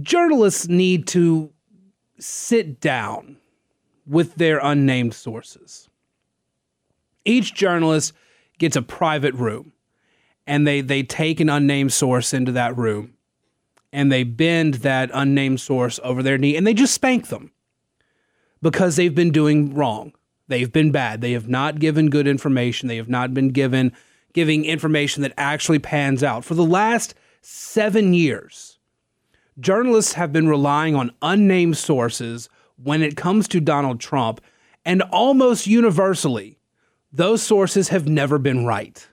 journalists 0.00 0.68
need 0.68 1.06
to 1.08 1.52
sit 2.18 2.80
down 2.80 3.36
with 4.06 4.34
their 4.36 4.58
unnamed 4.58 5.14
sources. 5.14 5.88
Each 7.24 7.54
journalist 7.54 8.12
gets 8.58 8.76
a 8.76 8.82
private 8.82 9.34
room 9.34 9.72
and 10.46 10.66
they 10.66 10.80
they 10.80 11.02
take 11.02 11.40
an 11.40 11.48
unnamed 11.48 11.92
source 11.92 12.34
into 12.34 12.52
that 12.52 12.76
room 12.76 13.14
and 13.92 14.12
they 14.12 14.24
bend 14.24 14.74
that 14.74 15.10
unnamed 15.14 15.60
source 15.60 15.98
over 16.02 16.22
their 16.22 16.38
knee 16.38 16.56
and 16.56 16.66
they 16.66 16.74
just 16.74 16.94
spank 16.94 17.28
them 17.28 17.50
because 18.60 18.96
they've 18.96 19.14
been 19.14 19.30
doing 19.30 19.74
wrong. 19.74 20.12
They've 20.48 20.72
been 20.72 20.90
bad. 20.90 21.20
They 21.20 21.32
have 21.32 21.48
not 21.48 21.78
given 21.78 22.10
good 22.10 22.26
information. 22.26 22.88
They 22.88 22.96
have 22.96 23.08
not 23.08 23.32
been 23.32 23.48
given 23.48 23.92
giving 24.32 24.64
information 24.64 25.22
that 25.22 25.32
actually 25.38 25.78
pans 25.78 26.22
out. 26.22 26.44
For 26.44 26.54
the 26.54 26.64
last 26.64 27.14
7 27.40 28.14
years, 28.14 28.78
journalists 29.60 30.14
have 30.14 30.32
been 30.32 30.48
relying 30.48 30.96
on 30.96 31.14
unnamed 31.22 31.76
sources 31.78 32.48
when 32.82 33.02
it 33.02 33.16
comes 33.16 33.48
to 33.48 33.60
Donald 33.60 34.00
Trump 34.00 34.40
and 34.84 35.02
almost 35.02 35.66
universally 35.66 36.58
those 37.12 37.42
sources 37.42 37.88
have 37.88 38.08
never 38.08 38.38
been 38.38 38.66
right. 38.66 39.06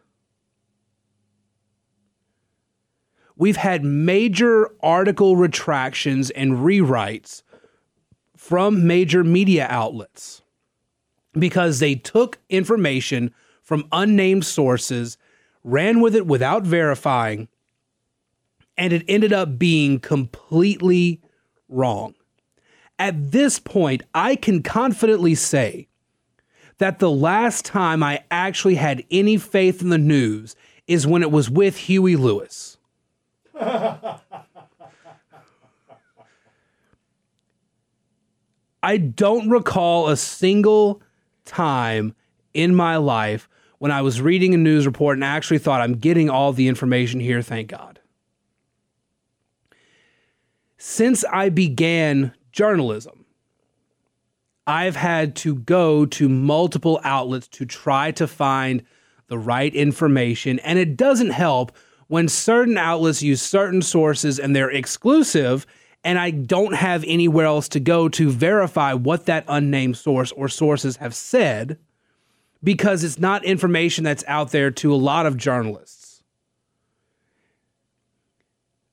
we've 3.41 3.57
had 3.57 3.83
major 3.83 4.69
article 4.83 5.35
retractions 5.35 6.29
and 6.29 6.59
rewrites 6.59 7.41
from 8.37 8.85
major 8.85 9.23
media 9.23 9.65
outlets 9.67 10.43
because 11.33 11.79
they 11.79 11.95
took 11.95 12.37
information 12.49 13.33
from 13.63 13.87
unnamed 13.91 14.45
sources, 14.45 15.17
ran 15.63 16.01
with 16.01 16.15
it 16.15 16.27
without 16.27 16.61
verifying, 16.61 17.47
and 18.77 18.93
it 18.93 19.03
ended 19.07 19.33
up 19.33 19.57
being 19.57 19.99
completely 19.99 21.19
wrong. 21.67 22.13
At 23.01 23.31
this 23.31 23.57
point, 23.57 24.03
I 24.13 24.35
can 24.35 24.61
confidently 24.61 25.33
say 25.33 25.87
that 26.77 26.99
the 26.99 27.09
last 27.09 27.65
time 27.65 28.03
I 28.03 28.23
actually 28.29 28.75
had 28.75 29.03
any 29.09 29.37
faith 29.37 29.81
in 29.81 29.89
the 29.89 29.97
news 29.97 30.55
is 30.85 31.07
when 31.07 31.23
it 31.23 31.31
was 31.31 31.49
with 31.49 31.77
Huey 31.77 32.15
Lewis. 32.15 32.77
I 33.59 34.17
don't 38.97 39.49
recall 39.49 40.09
a 40.09 40.15
single 40.15 41.01
time 41.43 42.13
in 42.53 42.75
my 42.75 42.97
life 42.97 43.49
when 43.79 43.91
I 43.91 44.03
was 44.03 44.21
reading 44.21 44.53
a 44.53 44.57
news 44.57 44.85
report 44.85 45.17
and 45.17 45.23
actually 45.23 45.57
thought, 45.57 45.81
I'm 45.81 45.95
getting 45.95 46.29
all 46.29 46.53
the 46.53 46.67
information 46.67 47.19
here, 47.19 47.41
thank 47.41 47.67
God. 47.67 47.99
Since 50.77 51.25
I 51.25 51.49
began 51.49 52.35
journalism, 52.51 53.25
I've 54.67 54.95
had 54.95 55.35
to 55.37 55.55
go 55.55 56.05
to 56.05 56.29
multiple 56.29 56.99
outlets 57.03 57.47
to 57.49 57.65
try 57.65 58.11
to 58.11 58.27
find 58.27 58.83
the 59.27 59.37
right 59.37 59.73
information, 59.73 60.59
and 60.59 60.77
it 60.77 60.95
doesn't 60.97 61.31
help 61.31 61.71
when 62.07 62.27
certain 62.27 62.77
outlets 62.77 63.23
use 63.23 63.41
certain 63.41 63.81
sources 63.81 64.37
and 64.37 64.55
they're 64.55 64.69
exclusive, 64.69 65.65
and 66.03 66.19
I 66.19 66.31
don't 66.31 66.73
have 66.73 67.05
anywhere 67.07 67.45
else 67.45 67.69
to 67.69 67.79
go 67.79 68.09
to 68.09 68.29
verify 68.29 68.93
what 68.93 69.27
that 69.27 69.45
unnamed 69.47 69.97
source 69.97 70.31
or 70.33 70.49
sources 70.49 70.97
have 70.97 71.15
said 71.15 71.77
because 72.63 73.03
it's 73.03 73.19
not 73.19 73.45
information 73.45 74.03
that's 74.03 74.23
out 74.27 74.51
there 74.51 74.71
to 74.71 74.93
a 74.93 74.95
lot 74.95 75.25
of 75.25 75.37
journalists. 75.37 76.00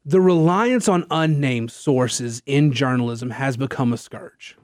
The 0.09 0.23
reliance 0.23 0.89
on 0.89 1.05
unnamed 1.11 1.71
sources 1.71 2.41
in 2.47 2.73
journalism 2.73 3.29
has 3.29 3.59
become 3.59 3.93
a 3.93 3.99
scourge. 3.99 4.57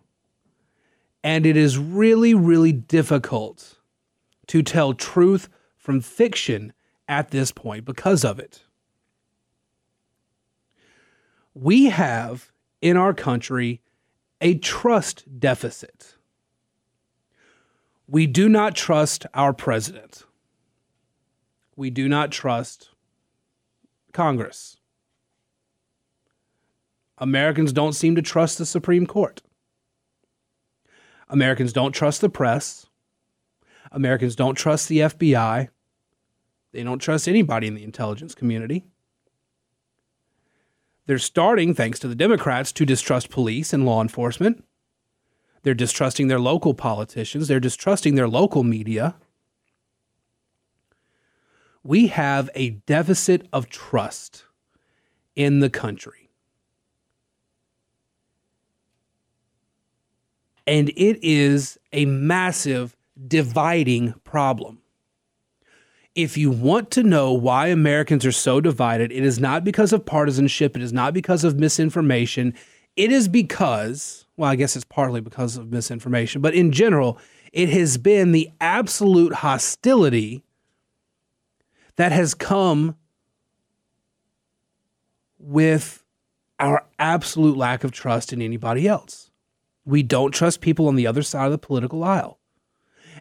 And 1.22 1.44
it 1.44 1.54
is 1.54 1.76
really, 1.76 2.32
really 2.32 2.72
difficult 2.72 3.76
to 4.46 4.62
tell 4.62 4.94
truth 4.94 5.50
from 5.76 6.00
fiction 6.00 6.72
at 7.06 7.30
this 7.30 7.52
point 7.52 7.84
because 7.84 8.24
of 8.24 8.38
it. 8.38 8.62
We 11.52 11.90
have 11.90 12.50
in 12.80 12.96
our 12.96 13.12
country 13.12 13.82
a 14.40 14.54
trust 14.54 15.24
deficit. 15.38 16.14
We 18.08 18.26
do 18.26 18.48
not 18.48 18.74
trust 18.74 19.26
our 19.34 19.52
president. 19.52 20.24
We 21.76 21.90
do 21.90 22.08
not 22.08 22.32
trust 22.32 22.88
Congress. 24.14 24.78
Americans 27.18 27.72
don't 27.72 27.92
seem 27.92 28.14
to 28.16 28.22
trust 28.22 28.58
the 28.58 28.66
Supreme 28.66 29.06
Court. 29.06 29.42
Americans 31.28 31.72
don't 31.72 31.92
trust 31.92 32.20
the 32.20 32.28
press. 32.28 32.86
Americans 33.92 34.34
don't 34.34 34.56
trust 34.56 34.88
the 34.88 34.98
FBI. 34.98 35.68
They 36.72 36.82
don't 36.82 36.98
trust 36.98 37.28
anybody 37.28 37.68
in 37.68 37.74
the 37.74 37.84
intelligence 37.84 38.34
community. 38.34 38.84
They're 41.06 41.18
starting, 41.18 41.74
thanks 41.74 41.98
to 42.00 42.08
the 42.08 42.14
Democrats, 42.14 42.72
to 42.72 42.86
distrust 42.86 43.30
police 43.30 43.72
and 43.72 43.84
law 43.84 44.00
enforcement. 44.02 44.64
They're 45.62 45.74
distrusting 45.74 46.28
their 46.28 46.40
local 46.40 46.74
politicians. 46.74 47.46
They're 47.48 47.60
distrusting 47.60 48.14
their 48.14 48.28
local 48.28 48.64
media. 48.64 49.16
We 51.82 52.08
have 52.08 52.50
a 52.54 52.70
deficit 52.70 53.46
of 53.52 53.68
trust 53.68 54.44
in 55.36 55.60
the 55.60 55.70
country. 55.70 56.23
And 60.66 60.90
it 60.90 61.18
is 61.22 61.78
a 61.92 62.06
massive 62.06 62.96
dividing 63.26 64.14
problem. 64.24 64.78
If 66.14 66.36
you 66.36 66.50
want 66.50 66.90
to 66.92 67.02
know 67.02 67.32
why 67.32 67.68
Americans 67.68 68.24
are 68.24 68.32
so 68.32 68.60
divided, 68.60 69.10
it 69.10 69.24
is 69.24 69.40
not 69.40 69.64
because 69.64 69.92
of 69.92 70.06
partisanship, 70.06 70.76
it 70.76 70.82
is 70.82 70.92
not 70.92 71.12
because 71.12 71.42
of 71.44 71.58
misinformation. 71.58 72.54
It 72.96 73.10
is 73.10 73.26
because, 73.26 74.26
well, 74.36 74.50
I 74.50 74.56
guess 74.56 74.76
it's 74.76 74.84
partly 74.84 75.20
because 75.20 75.56
of 75.56 75.72
misinformation, 75.72 76.40
but 76.40 76.54
in 76.54 76.70
general, 76.70 77.18
it 77.52 77.68
has 77.70 77.98
been 77.98 78.32
the 78.32 78.50
absolute 78.60 79.34
hostility 79.34 80.44
that 81.96 82.12
has 82.12 82.34
come 82.34 82.96
with 85.38 86.04
our 86.58 86.84
absolute 86.98 87.56
lack 87.56 87.84
of 87.84 87.92
trust 87.92 88.32
in 88.32 88.40
anybody 88.40 88.88
else. 88.88 89.30
We 89.84 90.02
don't 90.02 90.32
trust 90.32 90.60
people 90.60 90.88
on 90.88 90.96
the 90.96 91.06
other 91.06 91.22
side 91.22 91.46
of 91.46 91.52
the 91.52 91.58
political 91.58 92.04
aisle. 92.04 92.38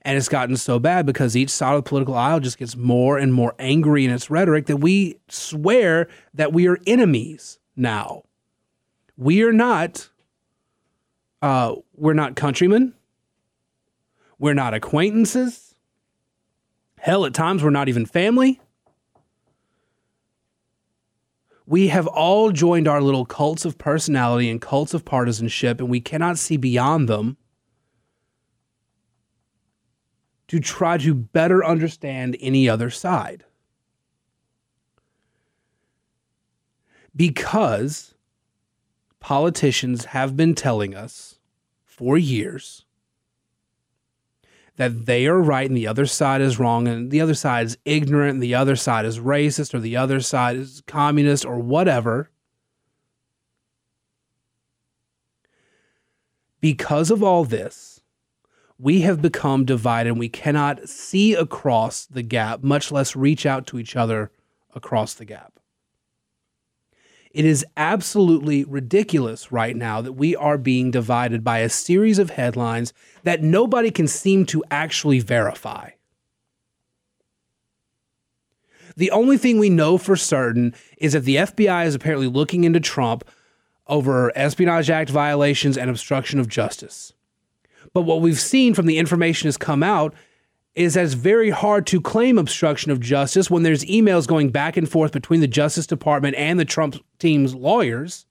And 0.01 0.17
it's 0.17 0.29
gotten 0.29 0.57
so 0.57 0.79
bad 0.79 1.05
because 1.05 1.35
each 1.35 1.49
side 1.49 1.75
of 1.75 1.83
the 1.83 1.89
political 1.89 2.15
aisle 2.15 2.39
just 2.39 2.57
gets 2.57 2.75
more 2.75 3.17
and 3.17 3.33
more 3.33 3.55
angry 3.59 4.03
in 4.05 4.11
its 4.11 4.29
rhetoric 4.29 4.65
that 4.65 4.77
we 4.77 5.17
swear 5.29 6.09
that 6.33 6.51
we 6.51 6.67
are 6.67 6.77
enemies 6.85 7.59
now. 7.75 8.23
We 9.15 9.43
are 9.43 9.53
not 9.53 10.09
uh, 11.41 11.75
we're 11.95 12.13
not 12.13 12.37
countrymen. 12.37 12.93
We're 14.39 14.53
not 14.53 14.73
acquaintances. 14.73 15.75
Hell, 16.97 17.25
at 17.25 17.33
times 17.33 17.61
we're 17.61 17.69
not 17.69 17.89
even 17.89 18.05
family. 18.05 18.61
We 21.65 21.87
have 21.87 22.07
all 22.07 22.51
joined 22.51 22.87
our 22.87 23.01
little 23.01 23.25
cults 23.25 23.63
of 23.63 23.77
personality 23.77 24.49
and 24.49 24.61
cults 24.61 24.93
of 24.93 25.05
partisanship, 25.05 25.79
and 25.79 25.89
we 25.89 26.01
cannot 26.01 26.37
see 26.37 26.57
beyond 26.57 27.07
them 27.07 27.37
to 30.49 30.59
try 30.59 30.97
to 30.97 31.13
better 31.13 31.63
understand 31.63 32.35
any 32.41 32.67
other 32.67 32.89
side. 32.89 33.45
Because 37.15 38.13
politicians 39.19 40.05
have 40.05 40.35
been 40.35 40.55
telling 40.55 40.93
us 40.93 41.39
for 41.85 42.17
years 42.17 42.85
that 44.77 45.05
they 45.05 45.27
are 45.27 45.39
right 45.39 45.67
and 45.67 45.77
the 45.77 45.87
other 45.87 46.05
side 46.05 46.41
is 46.41 46.59
wrong 46.59 46.87
and 46.87 47.11
the 47.11 47.21
other 47.21 47.35
side 47.35 47.67
is 47.67 47.77
ignorant 47.85 48.35
and 48.35 48.43
the 48.43 48.55
other 48.55 48.75
side 48.75 49.05
is 49.05 49.19
racist 49.19 49.73
or 49.73 49.79
the 49.79 49.95
other 49.95 50.19
side 50.19 50.55
is 50.55 50.81
communist 50.87 51.45
or 51.45 51.59
whatever. 51.59 52.29
Because 56.59 57.11
of 57.11 57.21
all 57.21 57.43
this, 57.43 58.01
we 58.79 59.01
have 59.01 59.21
become 59.21 59.65
divided 59.65 60.09
and 60.09 60.19
we 60.19 60.29
cannot 60.29 60.89
see 60.89 61.33
across 61.33 62.05
the 62.05 62.23
gap, 62.23 62.63
much 62.63 62.91
less 62.91 63.15
reach 63.15 63.45
out 63.45 63.67
to 63.67 63.77
each 63.77 63.95
other 63.95 64.31
across 64.73 65.13
the 65.13 65.25
gap. 65.25 65.52
It 67.33 67.45
is 67.45 67.65
absolutely 67.75 68.63
ridiculous 68.63 69.51
right 69.51 69.75
now 69.75 70.01
that 70.01 70.13
we 70.13 70.35
are 70.35 70.57
being 70.57 70.91
divided 70.91 71.43
by 71.43 71.59
a 71.59 71.69
series 71.69 72.19
of 72.19 72.29
headlines 72.31 72.93
that 73.23 73.41
nobody 73.41 73.89
can 73.89 74.07
seem 74.07 74.45
to 74.47 74.63
actually 74.69 75.19
verify. 75.19 75.89
The 78.95 79.09
only 79.09 79.39
thing 79.39 79.57
we 79.57 79.71
know 79.71 79.97
for 79.97 80.15
certain 80.15 80.75
is 80.99 81.13
that 81.13 81.21
the 81.21 81.37
FBI 81.37 81.87
is 81.87 81.95
apparently 81.95 82.27
looking 82.27 82.63
into 82.63 82.79
Trump 82.79 83.23
over 83.87 84.31
Espionage 84.37 84.91
Act 84.91 85.09
violations 85.09 85.75
and 85.75 85.89
obstruction 85.89 86.39
of 86.39 86.47
justice. 86.47 87.13
But 87.93 88.01
what 88.01 88.21
we've 88.21 88.39
seen 88.39 88.75
from 88.75 88.85
the 88.85 88.99
information 88.99 89.47
has 89.47 89.57
come 89.57 89.81
out 89.81 90.13
is 90.75 90.95
that 90.95 91.05
it's 91.05 91.13
very 91.13 91.51
hard 91.51 91.85
to 91.87 92.01
claim 92.01 92.37
obstruction 92.37 92.91
of 92.91 92.99
justice 92.99 93.49
when 93.49 93.63
there's 93.63 93.85
emails 93.85 94.27
going 94.27 94.49
back 94.49 94.75
and 94.75 94.89
forth 94.89 95.11
between 95.11 95.39
the 95.39 95.47
Justice 95.47 95.85
Department 95.85 96.35
and 96.35 96.59
the 96.59 96.65
Trump 96.65 96.95
team's 97.19 97.53
lawyers 97.53 98.25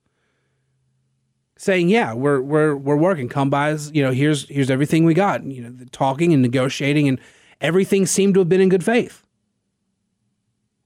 saying, 1.56 1.88
"Yeah, 1.88 2.14
we're 2.14 2.40
we're 2.40 2.74
we're 2.74 2.96
working. 2.96 3.28
Come 3.28 3.48
by, 3.48 3.70
you 3.92 4.02
know, 4.02 4.10
here's 4.10 4.48
here's 4.48 4.70
everything 4.70 5.04
we 5.04 5.14
got." 5.14 5.44
You 5.44 5.62
know, 5.62 5.84
talking 5.92 6.32
and 6.32 6.42
negotiating, 6.42 7.06
and 7.06 7.20
everything 7.60 8.06
seemed 8.06 8.34
to 8.34 8.40
have 8.40 8.48
been 8.48 8.60
in 8.60 8.68
good 8.68 8.84
faith. 8.84 9.24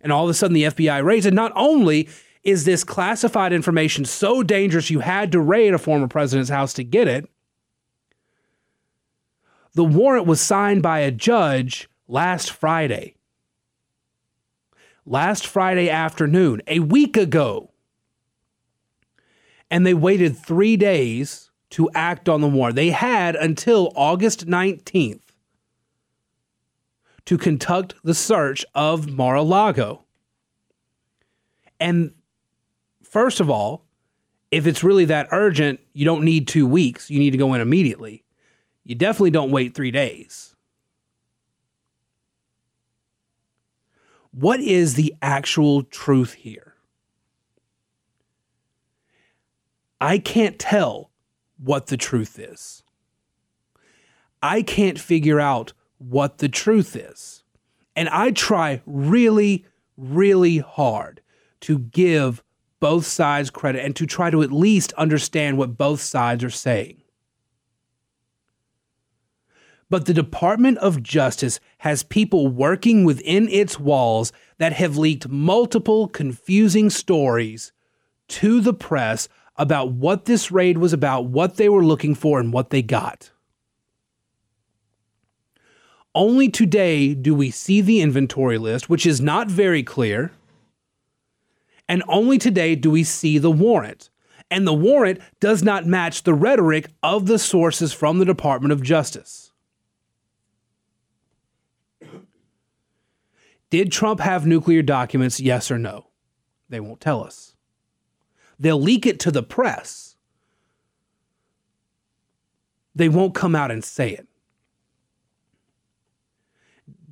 And 0.02 0.12
all 0.12 0.24
of 0.24 0.30
a 0.30 0.34
sudden, 0.34 0.54
the 0.54 0.64
FBI 0.64 1.02
raids, 1.02 1.24
and 1.24 1.34
not 1.34 1.52
only 1.56 2.08
is 2.44 2.64
this 2.64 2.84
classified 2.84 3.52
information 3.52 4.04
so 4.04 4.42
dangerous, 4.42 4.90
you 4.90 5.00
had 5.00 5.32
to 5.32 5.40
raid 5.40 5.74
a 5.74 5.78
former 5.78 6.06
president's 6.06 6.50
house 6.50 6.74
to 6.74 6.84
get 6.84 7.08
it 7.08 7.28
the 9.76 9.84
warrant 9.84 10.26
was 10.26 10.40
signed 10.40 10.82
by 10.82 11.00
a 11.00 11.10
judge 11.10 11.86
last 12.08 12.50
Friday. 12.50 13.14
Last 15.04 15.46
Friday 15.46 15.90
afternoon, 15.90 16.62
a 16.66 16.80
week 16.80 17.14
ago. 17.18 17.70
And 19.70 19.86
they 19.86 19.92
waited 19.92 20.34
three 20.34 20.78
days 20.78 21.50
to 21.70 21.90
act 21.94 22.26
on 22.26 22.40
the 22.40 22.48
warrant. 22.48 22.74
They 22.74 22.88
had 22.88 23.36
until 23.36 23.92
August 23.94 24.46
19th 24.46 25.20
to 27.26 27.36
conduct 27.36 27.96
the 28.02 28.14
search 28.14 28.64
of 28.74 29.12
Mar 29.12 29.34
a 29.34 29.42
Lago. 29.42 30.04
And 31.78 32.14
first 33.02 33.40
of 33.40 33.50
all, 33.50 33.84
if 34.50 34.66
it's 34.66 34.82
really 34.82 35.04
that 35.04 35.28
urgent, 35.32 35.80
you 35.92 36.06
don't 36.06 36.24
need 36.24 36.48
two 36.48 36.66
weeks. 36.66 37.10
You 37.10 37.18
need 37.18 37.32
to 37.32 37.38
go 37.38 37.52
in 37.52 37.60
immediately 37.60 38.22
you 38.86 38.94
definitely 38.94 39.32
don't 39.32 39.50
wait 39.50 39.74
three 39.74 39.90
days. 39.90 40.54
What 44.30 44.60
is 44.60 44.94
the 44.94 45.12
actual 45.20 45.82
truth 45.82 46.34
here? 46.34 46.74
I 50.00 50.18
can't 50.18 50.56
tell 50.56 51.10
what 51.58 51.88
the 51.88 51.96
truth 51.96 52.38
is. 52.38 52.84
I 54.40 54.62
can't 54.62 55.00
figure 55.00 55.40
out 55.40 55.72
what 55.98 56.38
the 56.38 56.48
truth 56.48 56.94
is. 56.94 57.42
And 57.96 58.08
I 58.10 58.30
try 58.30 58.82
really, 58.86 59.64
really 59.96 60.58
hard 60.58 61.22
to 61.62 61.80
give 61.80 62.44
both 62.78 63.06
sides 63.06 63.50
credit 63.50 63.84
and 63.84 63.96
to 63.96 64.06
try 64.06 64.30
to 64.30 64.42
at 64.42 64.52
least 64.52 64.92
understand 64.92 65.58
what 65.58 65.76
both 65.76 66.00
sides 66.00 66.44
are 66.44 66.50
saying. 66.50 67.02
But 69.88 70.06
the 70.06 70.14
Department 70.14 70.78
of 70.78 71.02
Justice 71.02 71.60
has 71.78 72.02
people 72.02 72.48
working 72.48 73.04
within 73.04 73.48
its 73.48 73.78
walls 73.78 74.32
that 74.58 74.72
have 74.72 74.96
leaked 74.96 75.28
multiple 75.28 76.08
confusing 76.08 76.90
stories 76.90 77.72
to 78.28 78.60
the 78.60 78.74
press 78.74 79.28
about 79.56 79.92
what 79.92 80.24
this 80.24 80.50
raid 80.50 80.78
was 80.78 80.92
about, 80.92 81.26
what 81.26 81.56
they 81.56 81.68
were 81.68 81.84
looking 81.84 82.14
for, 82.14 82.40
and 82.40 82.52
what 82.52 82.70
they 82.70 82.82
got. 82.82 83.30
Only 86.14 86.48
today 86.48 87.14
do 87.14 87.34
we 87.34 87.50
see 87.50 87.80
the 87.80 88.00
inventory 88.00 88.58
list, 88.58 88.88
which 88.88 89.06
is 89.06 89.20
not 89.20 89.48
very 89.48 89.82
clear. 89.82 90.32
And 91.88 92.02
only 92.08 92.38
today 92.38 92.74
do 92.74 92.90
we 92.90 93.04
see 93.04 93.38
the 93.38 93.50
warrant. 93.50 94.10
And 94.50 94.66
the 94.66 94.74
warrant 94.74 95.20
does 95.40 95.62
not 95.62 95.86
match 95.86 96.22
the 96.22 96.34
rhetoric 96.34 96.88
of 97.02 97.26
the 97.26 97.38
sources 97.38 97.92
from 97.92 98.18
the 98.18 98.24
Department 98.24 98.72
of 98.72 98.82
Justice. 98.82 99.45
Did 103.70 103.92
Trump 103.92 104.20
have 104.20 104.46
nuclear 104.46 104.82
documents? 104.82 105.40
Yes 105.40 105.70
or 105.70 105.78
no? 105.78 106.06
They 106.68 106.80
won't 106.80 107.00
tell 107.00 107.22
us. 107.22 107.54
They'll 108.58 108.80
leak 108.80 109.06
it 109.06 109.20
to 109.20 109.30
the 109.30 109.42
press. 109.42 110.16
They 112.94 113.08
won't 113.08 113.34
come 113.34 113.54
out 113.54 113.70
and 113.70 113.84
say 113.84 114.10
it. 114.10 114.26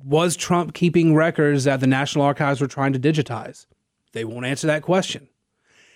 was 0.05 0.35
Trump 0.35 0.75
keeping 0.75 1.15
records 1.15 1.63
that 1.63 1.79
the 1.79 1.87
National 1.87 2.23
Archives 2.23 2.61
were 2.61 2.67
trying 2.67 2.93
to 2.93 2.99
digitize? 2.99 3.65
They 4.13 4.23
won't 4.23 4.45
answer 4.45 4.67
that 4.67 4.83
question. 4.83 5.27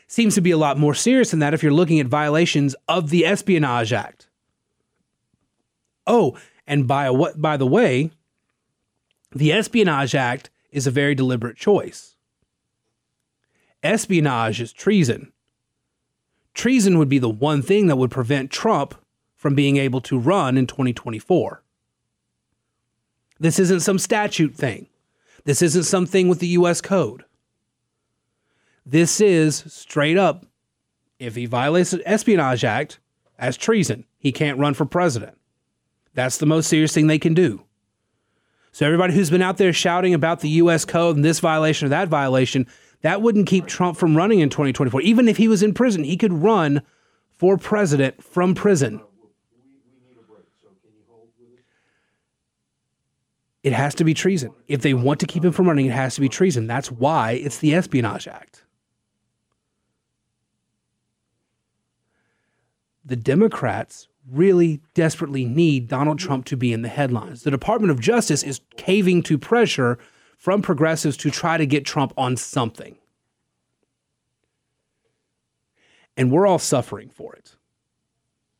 Seems 0.08 0.34
to 0.34 0.42
be 0.42 0.50
a 0.50 0.58
lot 0.58 0.80
more 0.80 0.96
serious 0.96 1.30
than 1.30 1.40
that 1.40 1.54
if 1.54 1.62
you're 1.62 1.72
looking 1.72 2.00
at 2.00 2.08
violations 2.08 2.76
of 2.88 3.12
the 3.12 3.26
Espionage 3.26 3.94
Act. 3.94 4.28
Oh, 6.08 6.36
and 6.66 6.88
by 6.88 7.12
what 7.12 7.40
by 7.40 7.56
the 7.56 7.68
way, 7.68 8.10
the 9.32 9.52
Espionage 9.52 10.16
Act 10.16 10.50
is 10.72 10.88
a 10.88 10.92
very 10.92 11.16
deliberate 11.16 11.58
choice. 11.58 12.16
Espionage 13.84 14.60
is 14.60 14.74
treason. 14.74 15.32
Treason 16.54 16.98
would 16.98 17.10
be 17.10 17.20
the 17.20 17.30
one 17.30 17.62
thing 17.62 17.88
that 17.88 17.96
would 17.96 18.12
prevent 18.12 18.52
Trump 18.52 18.96
from 19.36 19.56
being 19.56 19.78
able 19.78 20.02
to 20.02 20.20
run 20.20 20.58
in 20.58 20.68
2024. 20.68 21.64
This 23.40 23.60
isn't 23.60 23.80
some 23.80 24.00
statute 24.00 24.56
thing. 24.56 24.88
This 25.46 25.62
isn't 25.62 25.84
something 25.84 26.28
with 26.28 26.40
the 26.40 26.48
US 26.48 26.82
code. 26.82 27.24
This 28.86 29.22
is 29.22 29.64
straight 29.68 30.18
up 30.18 30.46
if 31.20 31.36
he 31.36 31.46
violates 31.46 31.92
the 31.92 32.08
Espionage 32.10 32.64
Act 32.64 33.00
as 33.38 33.58
treason, 33.58 34.06
he 34.18 34.32
can't 34.32 34.60
run 34.60 34.74
for 34.74 34.86
president. 34.86 35.38
That's 36.14 36.38
the 36.38 36.46
most 36.46 36.68
serious 36.68 36.94
thing 36.94 37.08
they 37.08 37.20
can 37.20 37.34
do. 37.34 37.64
So, 38.80 38.86
everybody 38.86 39.14
who's 39.14 39.30
been 39.30 39.42
out 39.42 39.58
there 39.58 39.74
shouting 39.74 40.14
about 40.14 40.40
the 40.40 40.48
US 40.52 40.86
code 40.86 41.18
and 41.18 41.26
this 41.26 41.42
violation 41.42 41.88
or 41.88 41.90
that 41.90 42.08
violation, 42.08 42.66
that 43.02 43.22
wouldn't 43.22 43.46
keep 43.46 43.66
Trump 43.66 43.98
from 43.98 44.16
running 44.16 44.40
in 44.40 44.50
2024. 44.50 45.02
Even 45.02 45.28
if 45.28 45.36
he 45.36 45.50
was 45.50 45.62
in 45.62 45.74
prison, 45.74 46.06
he 46.06 46.16
could 46.16 46.32
run 46.32 46.82
for 47.36 47.58
president 47.58 48.24
from 48.24 48.56
prison. 48.56 49.02
It 53.64 53.74
has 53.74 53.96
to 53.96 54.06
be 54.06 54.14
treason. 54.14 54.52
If 54.70 54.82
they 54.82 54.94
want 54.94 55.20
to 55.20 55.26
keep 55.26 55.44
him 55.44 55.52
from 55.52 55.68
running, 55.68 55.88
it 55.88 55.92
has 55.92 56.16
to 56.16 56.22
be 56.22 56.30
treason. 56.30 56.66
That's 56.66 56.90
why 56.90 57.32
it's 57.32 57.58
the 57.58 57.76
Espionage 57.76 58.30
Act. 58.30 58.64
The 63.04 63.18
Democrats 63.18 64.08
really 64.32 64.82
desperately 64.94 65.46
need 65.46 65.88
Donald 65.88 66.20
Trump 66.20 66.46
to 66.46 66.58
be 66.58 66.74
in 66.74 66.82
the 66.82 66.90
headlines. 66.90 67.44
The 67.44 67.52
Department 67.52 67.92
of 67.92 68.00
Justice 68.00 68.44
is 68.44 68.62
caving 68.78 69.24
to 69.24 69.38
pressure 69.38 69.98
from 70.38 70.62
progressives 70.62 71.18
to 71.18 71.30
try 71.30 71.58
to 71.58 71.66
get 71.66 71.86
Trump 71.86 72.14
on 72.18 72.38
something. 72.38 72.98
And 76.16 76.32
we're 76.32 76.48
all 76.48 76.60
suffering 76.60 77.10
for 77.10 77.36
it 77.36 77.56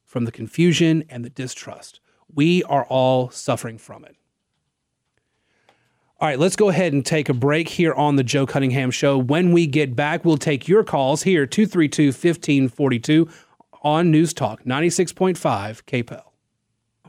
from 0.06 0.26
the 0.26 0.32
confusion 0.32 1.04
and 1.10 1.24
the 1.24 1.30
distrust. 1.30 2.00
We 2.34 2.64
are 2.64 2.86
all 2.86 3.30
suffering 3.30 3.78
from 3.78 4.06
it. 4.06 4.16
All 6.22 6.28
right, 6.28 6.40
let's 6.40 6.58
go 6.58 6.68
ahead 6.68 6.92
and 6.92 7.06
take 7.06 7.30
a 7.30 7.34
break 7.34 7.70
here 7.70 7.94
on 7.94 8.18
the 8.18 8.24
Joe 8.26 8.46
Cunningham 8.46 8.92
Show. 8.92 9.18
When 9.18 9.54
we 9.54 9.68
get 9.68 9.96
back, 9.96 10.26
we'll 10.26 10.38
take 10.38 10.68
your 10.68 10.84
calls 10.84 11.24
here, 11.24 11.46
232 11.46 12.08
1542 12.08 13.30
on 13.82 14.12
News 14.12 14.34
Talk 14.34 14.64
96.5 14.64 15.36
KPEL. 15.84 16.24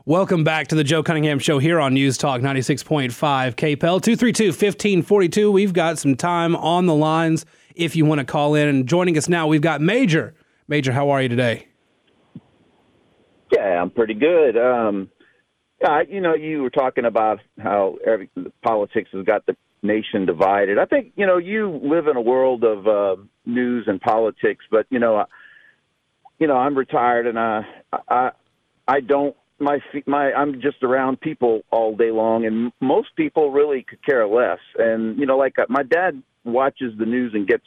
Welcome 0.05 0.43
back 0.43 0.67
to 0.69 0.75
the 0.75 0.83
Joe 0.83 1.03
Cunningham 1.03 1.37
Show 1.39 1.59
here 1.59 1.79
on 1.79 1.93
News 1.93 2.17
Talk 2.17 2.41
96.5 2.41 3.11
KPEL 3.11 4.01
232 4.01 4.45
1542. 4.47 5.51
We've 5.51 5.73
got 5.73 5.99
some 5.99 6.15
time 6.15 6.55
on 6.55 6.87
the 6.87 6.95
lines 6.95 7.45
if 7.75 7.95
you 7.95 8.05
want 8.05 8.19
to 8.19 8.25
call 8.25 8.55
in. 8.55 8.67
And 8.67 8.87
joining 8.87 9.17
us 9.17 9.29
now, 9.29 9.47
we've 9.47 9.61
got 9.61 9.79
Major. 9.79 10.33
Major, 10.67 10.91
how 10.91 11.11
are 11.11 11.21
you 11.21 11.29
today? 11.29 11.67
Yeah, 13.51 13.81
I'm 13.81 13.91
pretty 13.91 14.13
good. 14.13 14.57
Um, 14.57 15.09
you 16.07 16.21
know, 16.21 16.33
you 16.33 16.61
were 16.61 16.69
talking 16.69 17.05
about 17.05 17.39
how 17.59 17.97
every, 18.05 18.29
politics 18.63 19.09
has 19.13 19.25
got 19.25 19.45
the 19.45 19.55
nation 19.83 20.25
divided. 20.25 20.77
I 20.77 20.85
think 20.85 21.13
you 21.15 21.25
know 21.25 21.37
you 21.37 21.79
live 21.83 22.07
in 22.07 22.15
a 22.15 22.21
world 22.21 22.63
of 22.63 22.87
uh, 22.87 23.21
news 23.45 23.85
and 23.87 23.99
politics, 23.99 24.65
but 24.69 24.85
you 24.89 24.99
know, 24.99 25.25
you 26.41 26.47
know, 26.47 26.57
I'm 26.57 26.75
retired 26.75 27.27
and 27.27 27.39
I 27.39 27.61
I 28.09 28.31
I 28.87 28.99
don't 28.99 29.35
my 29.59 29.77
my 30.07 30.33
I'm 30.33 30.59
just 30.59 30.81
around 30.81 31.21
people 31.21 31.61
all 31.69 31.95
day 31.95 32.09
long, 32.09 32.45
and 32.45 32.71
most 32.81 33.09
people 33.15 33.51
really 33.51 33.85
could 33.87 34.03
care 34.03 34.27
less. 34.27 34.57
And 34.77 35.19
you 35.19 35.27
know, 35.27 35.37
like 35.37 35.59
uh, 35.59 35.67
my 35.69 35.83
dad 35.83 36.21
watches 36.43 36.93
the 36.97 37.05
news 37.05 37.33
and 37.35 37.47
gets 37.47 37.63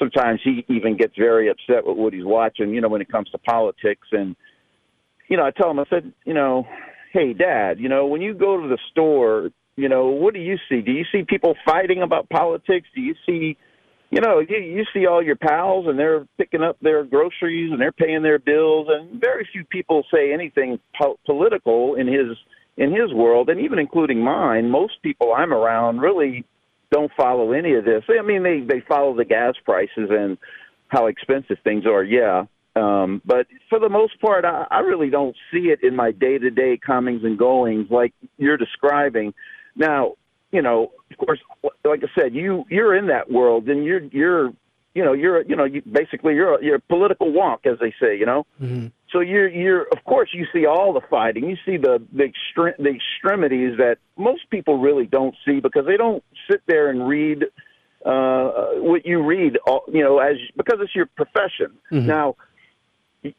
sometimes 0.00 0.40
he 0.42 0.64
even 0.68 0.96
gets 0.96 1.14
very 1.16 1.48
upset 1.48 1.86
with 1.86 1.96
what 1.96 2.12
he's 2.12 2.24
watching. 2.24 2.74
You 2.74 2.80
know, 2.80 2.88
when 2.88 3.00
it 3.00 3.10
comes 3.10 3.30
to 3.30 3.38
politics, 3.38 4.08
and 4.10 4.34
you 5.28 5.36
know, 5.36 5.44
I 5.44 5.52
tell 5.52 5.70
him, 5.70 5.78
I 5.78 5.84
said, 5.88 6.12
you 6.24 6.34
know, 6.34 6.66
hey, 7.12 7.34
Dad, 7.34 7.78
you 7.78 7.88
know, 7.88 8.06
when 8.06 8.20
you 8.20 8.34
go 8.34 8.60
to 8.60 8.66
the 8.66 8.78
store, 8.90 9.50
you 9.76 9.88
know, 9.88 10.08
what 10.08 10.34
do 10.34 10.40
you 10.40 10.56
see? 10.68 10.80
Do 10.80 10.90
you 10.90 11.04
see 11.12 11.22
people 11.22 11.54
fighting 11.64 12.02
about 12.02 12.28
politics? 12.30 12.88
Do 12.96 13.00
you 13.00 13.14
see 13.24 13.56
you 14.10 14.20
know, 14.20 14.40
you, 14.40 14.56
you 14.56 14.84
see 14.94 15.06
all 15.06 15.22
your 15.22 15.36
pals 15.36 15.86
and 15.86 15.98
they're 15.98 16.26
picking 16.38 16.62
up 16.62 16.78
their 16.80 17.04
groceries 17.04 17.70
and 17.72 17.80
they're 17.80 17.92
paying 17.92 18.22
their 18.22 18.38
bills, 18.38 18.88
and 18.90 19.20
very 19.20 19.46
few 19.52 19.64
people 19.64 20.04
say 20.12 20.32
anything 20.32 20.78
po- 21.00 21.18
political 21.26 21.94
in 21.94 22.06
his 22.06 22.36
in 22.76 22.92
his 22.92 23.12
world, 23.12 23.50
and 23.50 23.60
even 23.60 23.78
including 23.78 24.22
mine. 24.22 24.70
Most 24.70 25.02
people 25.02 25.34
I'm 25.34 25.52
around 25.52 25.98
really 25.98 26.44
don't 26.90 27.10
follow 27.16 27.52
any 27.52 27.74
of 27.74 27.84
this. 27.84 28.04
I 28.08 28.22
mean, 28.22 28.42
they 28.42 28.60
they 28.60 28.82
follow 28.88 29.14
the 29.14 29.24
gas 29.24 29.54
prices 29.64 30.08
and 30.10 30.38
how 30.88 31.06
expensive 31.06 31.58
things 31.62 31.84
are. 31.84 32.02
Yeah, 32.02 32.44
um, 32.76 33.20
but 33.24 33.46
for 33.68 33.78
the 33.78 33.88
most 33.88 34.20
part, 34.20 34.44
I, 34.44 34.66
I 34.70 34.80
really 34.80 35.10
don't 35.10 35.36
see 35.52 35.68
it 35.68 35.80
in 35.82 35.94
my 35.96 36.12
day 36.12 36.38
to 36.38 36.50
day 36.50 36.78
comings 36.78 37.24
and 37.24 37.38
goings 37.38 37.88
like 37.90 38.14
you're 38.36 38.56
describing. 38.56 39.34
Now, 39.76 40.14
you 40.50 40.62
know, 40.62 40.92
of 41.10 41.18
course, 41.18 41.40
like 41.84 42.02
I 42.02 42.20
said, 42.20 42.34
you 42.34 42.64
you're 42.70 42.94
in 42.96 43.06
that 43.08 43.30
world, 43.30 43.68
and 43.68 43.84
you're 43.84 44.02
you're 44.04 44.52
you 44.94 45.04
know 45.04 45.12
you're 45.12 45.42
you 45.42 45.56
know 45.56 45.64
you, 45.64 45.82
basically 45.82 46.34
you're 46.34 46.54
a, 46.54 46.64
you're 46.64 46.76
a 46.76 46.80
political 46.80 47.28
wonk, 47.32 47.66
as 47.66 47.78
they 47.78 47.92
say, 48.00 48.16
you 48.16 48.26
know. 48.26 48.46
Mm-hmm. 48.60 48.86
So 49.10 49.20
you're 49.20 49.48
you're 49.48 49.82
of 49.82 50.04
course 50.04 50.30
you 50.32 50.46
see 50.52 50.66
all 50.66 50.92
the 50.92 51.02
fighting, 51.10 51.48
you 51.48 51.56
see 51.66 51.76
the 51.76 52.02
the, 52.12 52.24
extre- 52.24 52.76
the 52.78 52.90
extremities 52.90 53.76
that 53.78 53.98
most 54.16 54.48
people 54.50 54.78
really 54.78 55.06
don't 55.06 55.34
see 55.46 55.60
because 55.60 55.86
they 55.86 55.96
don't 55.96 56.24
sit 56.50 56.62
there 56.66 56.88
and 56.90 57.06
read 57.06 57.44
uh, 58.04 58.50
what 58.76 59.04
you 59.04 59.22
read, 59.22 59.58
all, 59.66 59.82
you 59.92 60.02
know, 60.02 60.18
as 60.18 60.36
because 60.56 60.78
it's 60.80 60.94
your 60.94 61.06
profession. 61.06 61.76
Mm-hmm. 61.92 62.06
Now 62.06 62.36